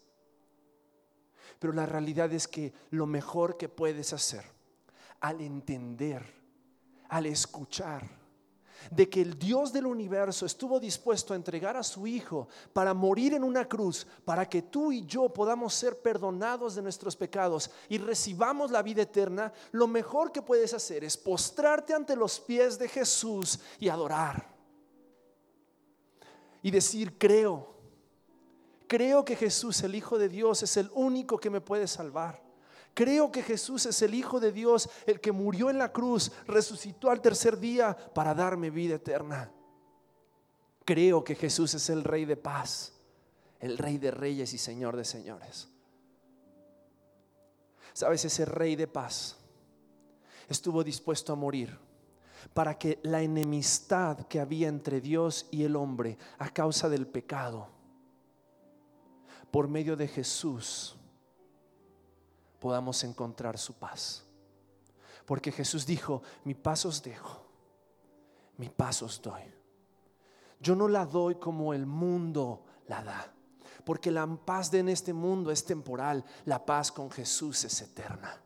Pero 1.61 1.73
la 1.73 1.87
realidad 1.87 2.33
es 2.33 2.49
que 2.49 2.73
lo 2.91 3.07
mejor 3.07 3.57
que 3.57 3.69
puedes 3.69 4.13
hacer 4.13 4.45
al 5.21 5.41
entender 5.41 6.41
al 7.11 7.27
escuchar 7.27 8.21
de 8.91 9.11
que 9.11 9.21
el 9.21 9.39
Dios 9.39 9.73
del 9.73 9.85
universo 9.85 10.47
estuvo 10.47 10.81
dispuesto 10.81 11.35
a 11.35 11.37
entregar 11.37 11.77
a 11.77 11.83
su 11.83 12.07
Hijo 12.07 12.49
para 12.73 12.95
morir 12.95 13.35
en 13.35 13.45
una 13.45 13.69
cruz, 13.69 14.07
para 14.25 14.49
que 14.49 14.63
tú 14.63 14.91
y 14.91 15.05
yo 15.05 15.29
podamos 15.29 15.75
ser 15.75 16.01
perdonados 16.01 16.75
de 16.75 16.83
nuestros 16.83 17.15
pecados 17.15 17.71
y 17.91 17.99
recibamos 17.99 18.71
la 18.71 18.83
vida 18.83 19.03
eterna, 19.03 19.53
lo 19.73 19.87
mejor 19.87 20.33
que 20.33 20.41
puedes 20.41 20.73
hacer 20.73 21.05
es 21.05 21.19
postrarte 21.19 21.93
ante 21.93 22.17
los 22.17 22.41
pies 22.41 22.79
de 22.79 22.89
Jesús 22.89 23.61
y 23.79 23.91
adorar. 23.91 24.49
Y 26.63 26.71
decir, 26.71 27.19
creo, 27.19 27.75
creo 28.91 29.25
que 29.25 29.37
Jesús, 29.37 29.85
el 29.85 29.95
Hijo 29.95 30.19
de 30.19 30.29
Dios, 30.29 30.65
es 30.65 30.77
el 30.77 30.91
único 30.95 31.39
que 31.39 31.49
me 31.49 31.61
puede 31.61 31.87
salvar. 31.87 32.43
Creo 32.93 33.31
que 33.31 33.41
Jesús 33.41 33.87
es 33.87 34.03
el 34.03 34.15
Hijo 34.15 34.41
de 34.41 34.51
Dios, 34.51 34.91
el 35.07 35.21
que 35.21 35.31
murió 35.31 35.71
en 35.71 35.79
la 35.79 35.93
cruz, 35.93 36.33
resucitó 36.49 37.09
al 37.09 37.21
tercer 37.21 37.61
día 37.61 37.97
para 38.13 38.35
darme 38.35 38.69
vida 38.69 38.97
eterna. 38.97 39.53
Creo 40.85 41.23
que 41.23 41.37
Jesús 41.37 41.73
es 41.75 41.89
el 41.89 42.03
Rey 42.03 42.25
de 42.25 42.37
paz, 42.37 42.93
el 43.61 43.79
Rey 43.79 43.97
de 43.97 44.11
reyes 44.11 44.53
y 44.55 44.59
Señor 44.59 44.97
de 44.97 45.05
señores. 45.05 45.69
Sabes, 47.93 48.25
ese 48.25 48.45
Rey 48.45 48.75
de 48.75 48.89
paz 48.89 49.37
estuvo 50.49 50.83
dispuesto 50.83 51.33
a 51.33 51.37
morir 51.37 51.79
para 52.53 52.77
que 52.77 52.99
la 53.05 53.23
enemistad 53.23 54.27
que 54.27 54.41
había 54.41 54.67
entre 54.67 55.01
Dios 55.01 55.47
y 55.53 55.63
el 55.63 55.77
hombre 55.77 56.19
a 56.39 56.51
causa 56.51 56.89
del 56.89 57.07
pecado, 57.07 57.69
por 59.51 59.69
medio 59.69 59.97
de 59.97 60.07
Jesús, 60.07 60.97
podamos 62.59 63.03
encontrar 63.05 63.59
su 63.59 63.75
paz. 63.75 64.25
Porque 65.27 65.53
Jesús 65.53 65.87
dijo, 65.87 66.23
mi 66.45 66.55
paz 66.55 66.85
os 66.85 67.03
dejo, 67.03 67.47
mi 68.57 68.69
paz 68.69 69.03
os 69.03 69.21
doy. 69.21 69.43
Yo 70.61 70.77
no 70.77 70.89
la 70.89 71.07
doy 71.07 71.37
como 71.37 71.73
el 71.73 71.87
mundo 71.87 72.65
la 72.87 73.03
da. 73.03 73.33
Porque 73.85 74.11
la 74.11 74.27
paz 74.27 74.71
de 74.71 74.81
en 74.81 74.89
este 74.89 75.13
mundo 75.13 75.51
es 75.51 75.65
temporal, 75.65 76.25
la 76.45 76.65
paz 76.65 76.93
con 76.93 77.11
Jesús 77.11 77.65
es 77.65 77.81
eterna. 77.81 78.41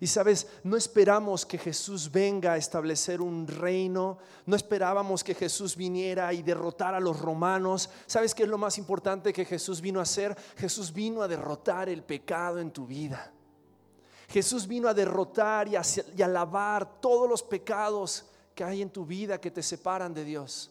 Y 0.00 0.06
sabes, 0.06 0.46
no 0.62 0.76
esperamos 0.76 1.44
que 1.44 1.58
Jesús 1.58 2.10
venga 2.10 2.52
a 2.52 2.56
establecer 2.56 3.20
un 3.20 3.46
reino, 3.48 4.18
no 4.46 4.54
esperábamos 4.54 5.24
que 5.24 5.34
Jesús 5.34 5.74
viniera 5.76 6.32
y 6.32 6.42
derrotara 6.42 6.98
a 6.98 7.00
los 7.00 7.18
romanos. 7.20 7.90
¿Sabes 8.06 8.34
qué 8.34 8.44
es 8.44 8.48
lo 8.48 8.58
más 8.58 8.78
importante 8.78 9.32
que 9.32 9.44
Jesús 9.44 9.80
vino 9.80 9.98
a 9.98 10.04
hacer? 10.04 10.36
Jesús 10.56 10.92
vino 10.92 11.20
a 11.22 11.28
derrotar 11.28 11.88
el 11.88 12.04
pecado 12.04 12.60
en 12.60 12.70
tu 12.70 12.86
vida. 12.86 13.32
Jesús 14.28 14.68
vino 14.68 14.88
a 14.88 14.94
derrotar 14.94 15.66
y 15.68 15.74
a, 15.74 15.82
y 16.16 16.18
lavar 16.18 17.00
todos 17.00 17.28
los 17.28 17.42
pecados 17.42 18.26
que 18.54 18.62
hay 18.62 18.82
en 18.82 18.90
tu 18.90 19.04
vida 19.04 19.40
que 19.40 19.50
te 19.50 19.62
separan 19.62 20.14
de 20.14 20.24
Dios. 20.24 20.70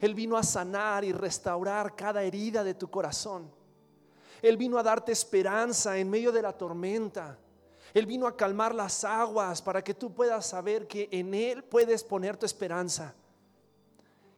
Él 0.00 0.14
vino 0.14 0.36
a 0.36 0.42
sanar 0.42 1.04
y 1.04 1.12
restaurar 1.12 1.94
cada 1.94 2.22
herida 2.22 2.64
de 2.64 2.74
tu 2.74 2.88
corazón. 2.88 3.50
Él 4.40 4.56
vino 4.56 4.78
a 4.78 4.82
darte 4.82 5.12
esperanza 5.12 5.98
en 5.98 6.08
medio 6.08 6.32
de 6.32 6.42
la 6.42 6.52
tormenta. 6.52 7.38
Él 7.96 8.04
vino 8.04 8.26
a 8.26 8.36
calmar 8.36 8.74
las 8.74 9.04
aguas 9.04 9.62
para 9.62 9.82
que 9.82 9.94
tú 9.94 10.12
puedas 10.12 10.44
saber 10.44 10.86
que 10.86 11.08
en 11.10 11.32
Él 11.32 11.64
puedes 11.64 12.04
poner 12.04 12.36
tu 12.36 12.44
esperanza. 12.44 13.14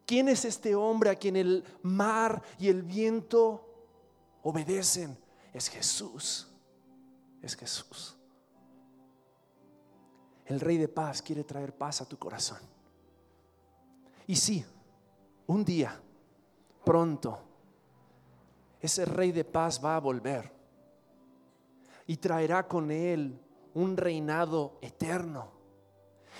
¿Quién 0.06 0.28
es 0.28 0.44
este 0.44 0.76
hombre 0.76 1.10
a 1.10 1.16
quien 1.16 1.34
el 1.34 1.64
mar 1.82 2.40
y 2.56 2.68
el 2.68 2.84
viento 2.84 3.68
obedecen? 4.44 5.18
Es 5.52 5.68
Jesús. 5.68 6.46
Es 7.42 7.56
Jesús. 7.56 8.16
El 10.46 10.60
Rey 10.60 10.76
de 10.76 10.86
paz 10.86 11.20
quiere 11.20 11.42
traer 11.42 11.76
paz 11.76 12.00
a 12.00 12.08
tu 12.08 12.16
corazón. 12.16 12.60
Y 14.28 14.36
sí, 14.36 14.64
un 15.48 15.64
día, 15.64 16.00
pronto, 16.84 17.40
ese 18.80 19.04
Rey 19.04 19.32
de 19.32 19.42
paz 19.42 19.84
va 19.84 19.96
a 19.96 20.00
volver 20.00 20.48
y 22.06 22.18
traerá 22.18 22.68
con 22.68 22.92
él 22.92 23.40
un 23.74 23.96
reinado 23.96 24.78
eterno 24.80 25.58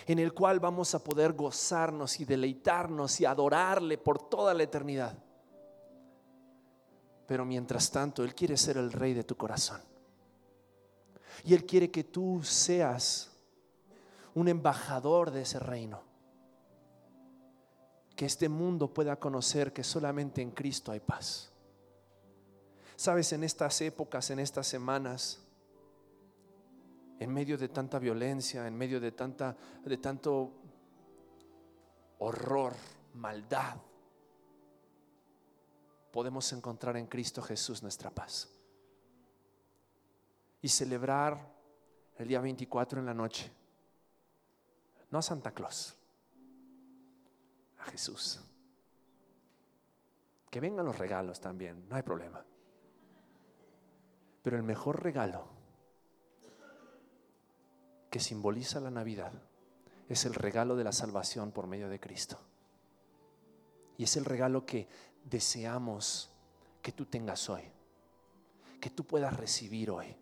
en 0.06 0.18
el 0.18 0.32
cual 0.32 0.60
vamos 0.60 0.94
a 0.94 1.02
poder 1.02 1.32
gozarnos 1.32 2.20
y 2.20 2.24
deleitarnos 2.24 3.20
y 3.20 3.24
adorarle 3.24 3.98
por 3.98 4.28
toda 4.28 4.54
la 4.54 4.62
eternidad. 4.62 5.16
Pero 7.26 7.44
mientras 7.44 7.90
tanto, 7.90 8.24
Él 8.24 8.34
quiere 8.34 8.56
ser 8.56 8.78
el 8.78 8.92
rey 8.92 9.12
de 9.12 9.24
tu 9.24 9.36
corazón. 9.36 9.80
Y 11.44 11.54
Él 11.54 11.66
quiere 11.66 11.90
que 11.90 12.04
tú 12.04 12.42
seas 12.42 13.30
un 14.34 14.48
embajador 14.48 15.30
de 15.30 15.42
ese 15.42 15.58
reino. 15.58 16.02
Que 18.16 18.26
este 18.26 18.48
mundo 18.48 18.92
pueda 18.92 19.16
conocer 19.16 19.72
que 19.72 19.84
solamente 19.84 20.40
en 20.40 20.50
Cristo 20.52 20.90
hay 20.90 21.00
paz. 21.00 21.52
Sabes, 22.96 23.32
en 23.32 23.44
estas 23.44 23.80
épocas, 23.80 24.30
en 24.30 24.40
estas 24.40 24.66
semanas, 24.66 25.40
en 27.18 27.32
medio 27.32 27.58
de 27.58 27.68
tanta 27.68 27.98
violencia, 27.98 28.66
en 28.66 28.76
medio 28.76 29.00
de, 29.00 29.12
tanta, 29.12 29.56
de 29.84 29.96
tanto 29.98 30.52
horror, 32.18 32.74
maldad, 33.14 33.76
podemos 36.12 36.52
encontrar 36.52 36.96
en 36.96 37.06
Cristo 37.06 37.42
Jesús 37.42 37.82
nuestra 37.82 38.10
paz. 38.10 38.48
Y 40.60 40.68
celebrar 40.68 41.38
el 42.16 42.28
día 42.28 42.40
24 42.40 43.00
en 43.00 43.06
la 43.06 43.14
noche, 43.14 43.50
no 45.10 45.18
a 45.18 45.22
Santa 45.22 45.52
Claus, 45.52 45.96
a 47.78 47.84
Jesús. 47.84 48.40
Que 50.50 50.60
vengan 50.60 50.86
los 50.86 50.98
regalos 50.98 51.40
también, 51.40 51.88
no 51.88 51.96
hay 51.96 52.02
problema. 52.02 52.44
Pero 54.42 54.56
el 54.56 54.62
mejor 54.62 55.02
regalo 55.02 55.57
que 58.10 58.20
simboliza 58.20 58.80
la 58.80 58.90
Navidad 58.90 59.32
es 60.08 60.24
el 60.24 60.34
regalo 60.34 60.76
de 60.76 60.84
la 60.84 60.92
salvación 60.92 61.52
por 61.52 61.66
medio 61.66 61.88
de 61.88 62.00
Cristo. 62.00 62.38
Y 63.98 64.04
es 64.04 64.16
el 64.16 64.24
regalo 64.24 64.64
que 64.64 64.88
deseamos 65.24 66.30
que 66.80 66.92
tú 66.92 67.04
tengas 67.04 67.48
hoy, 67.50 67.62
que 68.80 68.90
tú 68.90 69.04
puedas 69.04 69.36
recibir 69.36 69.90
hoy. 69.90 70.16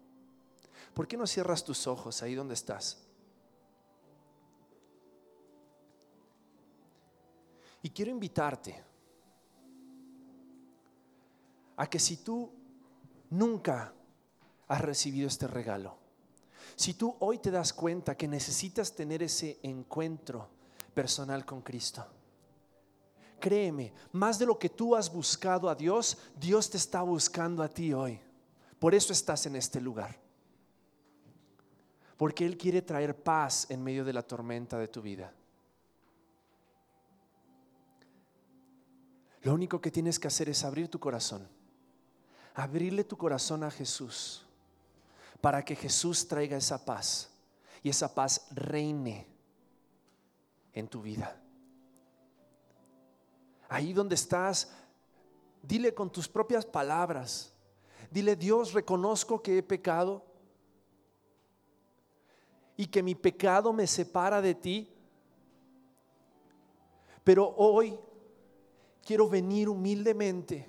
¿Por 0.95 1.07
qué 1.07 1.17
no 1.17 1.27
cierras 1.27 1.63
tus 1.63 1.87
ojos 1.87 2.23
ahí 2.23 2.35
donde 2.35 2.55
estás? 2.55 3.03
Y 7.83 7.91
quiero 7.91 8.11
invitarte 8.11 8.83
a 11.77 11.87
que 11.87 11.99
si 11.99 12.17
tú 12.17 12.51
nunca 13.31 13.93
has 14.67 14.81
recibido 14.81 15.29
este 15.29 15.47
regalo, 15.47 16.06
si 16.77 16.93
tú 16.93 17.17
hoy 17.21 17.39
te 17.39 17.51
das 17.51 17.73
cuenta 17.73 18.17
que 18.17 18.29
necesitas 18.29 18.95
tener 18.95 19.23
ese 19.23 19.59
encuentro 19.63 20.51
personal 20.93 21.47
con 21.47 21.63
Cristo, 21.63 22.07
créeme, 23.41 23.95
más 24.13 24.39
de 24.39 24.45
lo 24.45 24.59
que 24.59 24.69
tú 24.69 24.95
has 24.95 25.11
buscado 25.11 25.71
a 25.71 25.75
Dios, 25.75 26.19
Dios 26.39 26.69
te 26.69 26.77
está 26.77 27.01
buscando 27.01 27.63
a 27.63 27.69
ti 27.69 27.95
hoy. 27.95 28.21
Por 28.79 28.95
eso 28.95 29.15
estás 29.15 29.47
en 29.47 29.57
este 29.57 29.81
lugar. 29.81 30.21
Porque 32.19 32.45
Él 32.45 32.59
quiere 32.59 32.83
traer 32.83 33.23
paz 33.23 33.71
en 33.71 33.83
medio 33.83 34.05
de 34.05 34.13
la 34.13 34.23
tormenta 34.23 34.79
de 34.79 34.89
tu 34.89 35.01
vida. 35.01 35.33
Lo 39.41 39.55
único 39.55 39.81
que 39.81 39.91
tienes 39.91 40.19
que 40.19 40.29
hacer 40.29 40.51
es 40.51 40.63
abrir 40.63 40.89
tu 40.89 40.99
corazón. 40.99 41.49
Abrirle 42.55 43.05
tu 43.05 43.17
corazón 43.17 43.65
a 43.65 43.71
Jesús 43.71 44.46
para 45.41 45.65
que 45.65 45.77
Jesús 45.77 46.27
traiga 46.27 46.57
esa 46.57 46.85
paz 46.85 47.31
y 47.83 47.91
esa 47.91 48.15
paz 48.15 48.47
reine 48.53 49.27
en 50.73 50.89
tu 50.89 51.03
vida. 51.03 51.41
Ahí 53.69 53.93
donde 53.93 54.15
estás, 54.15 54.73
dile 55.63 55.95
con 55.95 56.11
tus 56.11 56.29
propias 56.29 56.65
palabras, 56.65 57.53
dile 58.11 58.37
Dios, 58.37 58.73
reconozco 58.73 59.43
que 59.43 59.59
he 59.59 59.63
pecado 59.63 60.25
y 62.77 62.87
que 62.87 63.03
mi 63.03 63.15
pecado 63.15 63.73
me 63.73 63.87
separa 63.87 64.41
de 64.41 64.55
ti, 64.55 64.93
pero 67.25 67.55
hoy 67.57 67.99
quiero 69.05 69.29
venir 69.29 69.69
humildemente 69.69 70.69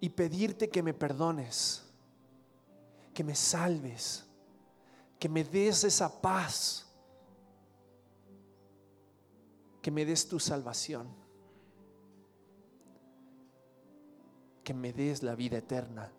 y 0.00 0.08
pedirte 0.08 0.68
que 0.68 0.82
me 0.82 0.94
perdones 0.94 1.91
que 3.14 3.22
me 3.22 3.34
salves, 3.34 4.24
que 5.18 5.28
me 5.28 5.44
des 5.44 5.84
esa 5.84 6.20
paz, 6.20 6.86
que 9.80 9.90
me 9.90 10.04
des 10.04 10.26
tu 10.26 10.38
salvación, 10.38 11.08
que 14.64 14.72
me 14.72 14.92
des 14.92 15.22
la 15.22 15.34
vida 15.34 15.58
eterna. 15.58 16.10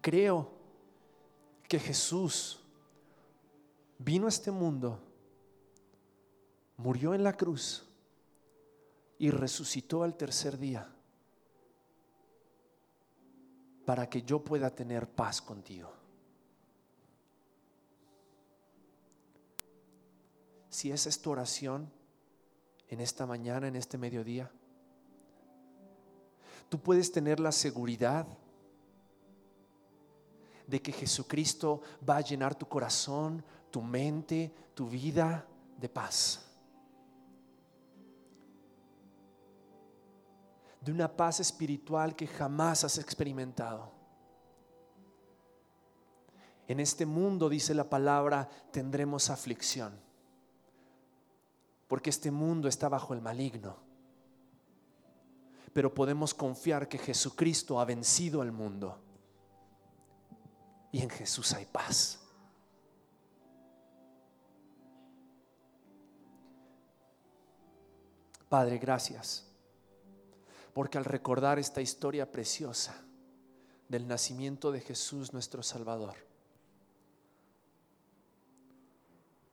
Creo 0.00 0.50
que 1.68 1.78
Jesús 1.78 2.60
vino 3.98 4.26
a 4.26 4.28
este 4.28 4.50
mundo, 4.50 5.00
murió 6.76 7.14
en 7.14 7.24
la 7.24 7.36
cruz 7.36 7.84
y 9.18 9.30
resucitó 9.30 10.02
al 10.02 10.16
tercer 10.16 10.58
día 10.58 10.95
para 13.86 14.10
que 14.10 14.22
yo 14.22 14.42
pueda 14.42 14.68
tener 14.68 15.08
paz 15.08 15.40
contigo. 15.40 15.90
Si 20.68 20.90
esa 20.90 21.08
es 21.08 21.22
tu 21.22 21.30
oración 21.30 21.90
en 22.88 23.00
esta 23.00 23.24
mañana, 23.26 23.68
en 23.68 23.76
este 23.76 23.96
mediodía, 23.96 24.50
tú 26.68 26.80
puedes 26.80 27.12
tener 27.12 27.38
la 27.38 27.52
seguridad 27.52 28.26
de 30.66 30.82
que 30.82 30.90
Jesucristo 30.92 31.80
va 32.06 32.16
a 32.16 32.22
llenar 32.22 32.56
tu 32.56 32.66
corazón, 32.66 33.42
tu 33.70 33.80
mente, 33.80 34.52
tu 34.74 34.88
vida 34.88 35.46
de 35.78 35.88
paz. 35.88 36.45
De 40.86 40.92
una 40.92 41.16
paz 41.16 41.40
espiritual 41.40 42.14
que 42.14 42.28
jamás 42.28 42.84
has 42.84 42.96
experimentado. 42.98 43.90
En 46.68 46.78
este 46.78 47.04
mundo, 47.04 47.48
dice 47.48 47.74
la 47.74 47.90
palabra, 47.90 48.48
tendremos 48.70 49.28
aflicción, 49.28 49.98
porque 51.88 52.10
este 52.10 52.30
mundo 52.30 52.68
está 52.68 52.88
bajo 52.88 53.14
el 53.14 53.20
maligno. 53.20 53.78
Pero 55.72 55.92
podemos 55.92 56.32
confiar 56.32 56.88
que 56.88 56.98
Jesucristo 56.98 57.80
ha 57.80 57.84
vencido 57.84 58.40
al 58.40 58.52
mundo 58.52 58.96
y 60.92 61.02
en 61.02 61.10
Jesús 61.10 61.52
hay 61.52 61.66
paz. 61.66 62.20
Padre, 68.48 68.78
gracias, 68.78 69.45
porque 70.76 70.98
al 70.98 71.06
recordar 71.06 71.58
esta 71.58 71.80
historia 71.80 72.30
preciosa 72.30 73.02
del 73.88 74.06
nacimiento 74.06 74.70
de 74.70 74.82
Jesús 74.82 75.32
nuestro 75.32 75.62
Salvador, 75.62 76.16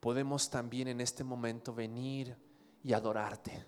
podemos 0.00 0.50
también 0.50 0.88
en 0.88 1.00
este 1.00 1.24
momento 1.24 1.72
venir 1.72 2.36
y 2.82 2.92
adorarte, 2.92 3.64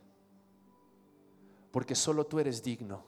porque 1.71 1.95
solo 1.95 2.27
tú 2.27 2.41
eres 2.41 2.63
digno. 2.63 3.07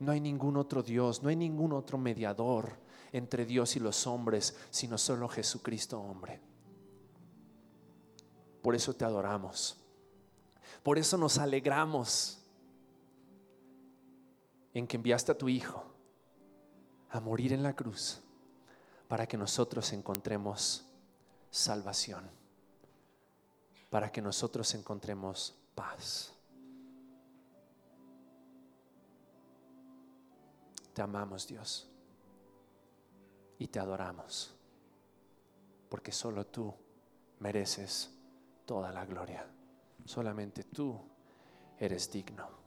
No 0.00 0.12
hay 0.12 0.20
ningún 0.20 0.58
otro 0.58 0.82
Dios, 0.82 1.22
no 1.22 1.30
hay 1.30 1.36
ningún 1.36 1.72
otro 1.72 1.96
mediador 1.96 2.78
entre 3.10 3.46
Dios 3.46 3.74
y 3.74 3.80
los 3.80 4.06
hombres, 4.06 4.54
sino 4.68 4.98
solo 4.98 5.30
Jesucristo 5.30 5.98
hombre. 5.98 6.42
Por 8.60 8.74
eso 8.74 8.94
te 8.94 9.06
adoramos. 9.06 9.81
Por 10.82 10.98
eso 10.98 11.16
nos 11.16 11.38
alegramos 11.38 12.42
en 14.74 14.86
que 14.86 14.96
enviaste 14.96 15.32
a 15.32 15.38
tu 15.38 15.48
Hijo 15.48 15.84
a 17.10 17.20
morir 17.20 17.52
en 17.52 17.62
la 17.62 17.74
cruz 17.76 18.20
para 19.06 19.26
que 19.26 19.36
nosotros 19.36 19.92
encontremos 19.92 20.86
salvación, 21.50 22.28
para 23.90 24.10
que 24.10 24.22
nosotros 24.22 24.74
encontremos 24.74 25.54
paz. 25.74 26.32
Te 30.94 31.02
amamos 31.02 31.46
Dios 31.46 31.88
y 33.58 33.68
te 33.68 33.78
adoramos, 33.78 34.54
porque 35.88 36.12
solo 36.12 36.46
tú 36.46 36.74
mereces 37.38 38.10
toda 38.64 38.90
la 38.90 39.04
gloria. 39.04 39.46
Solamente 40.04 40.64
tú 40.64 40.98
eres 41.78 42.10
digno. 42.10 42.61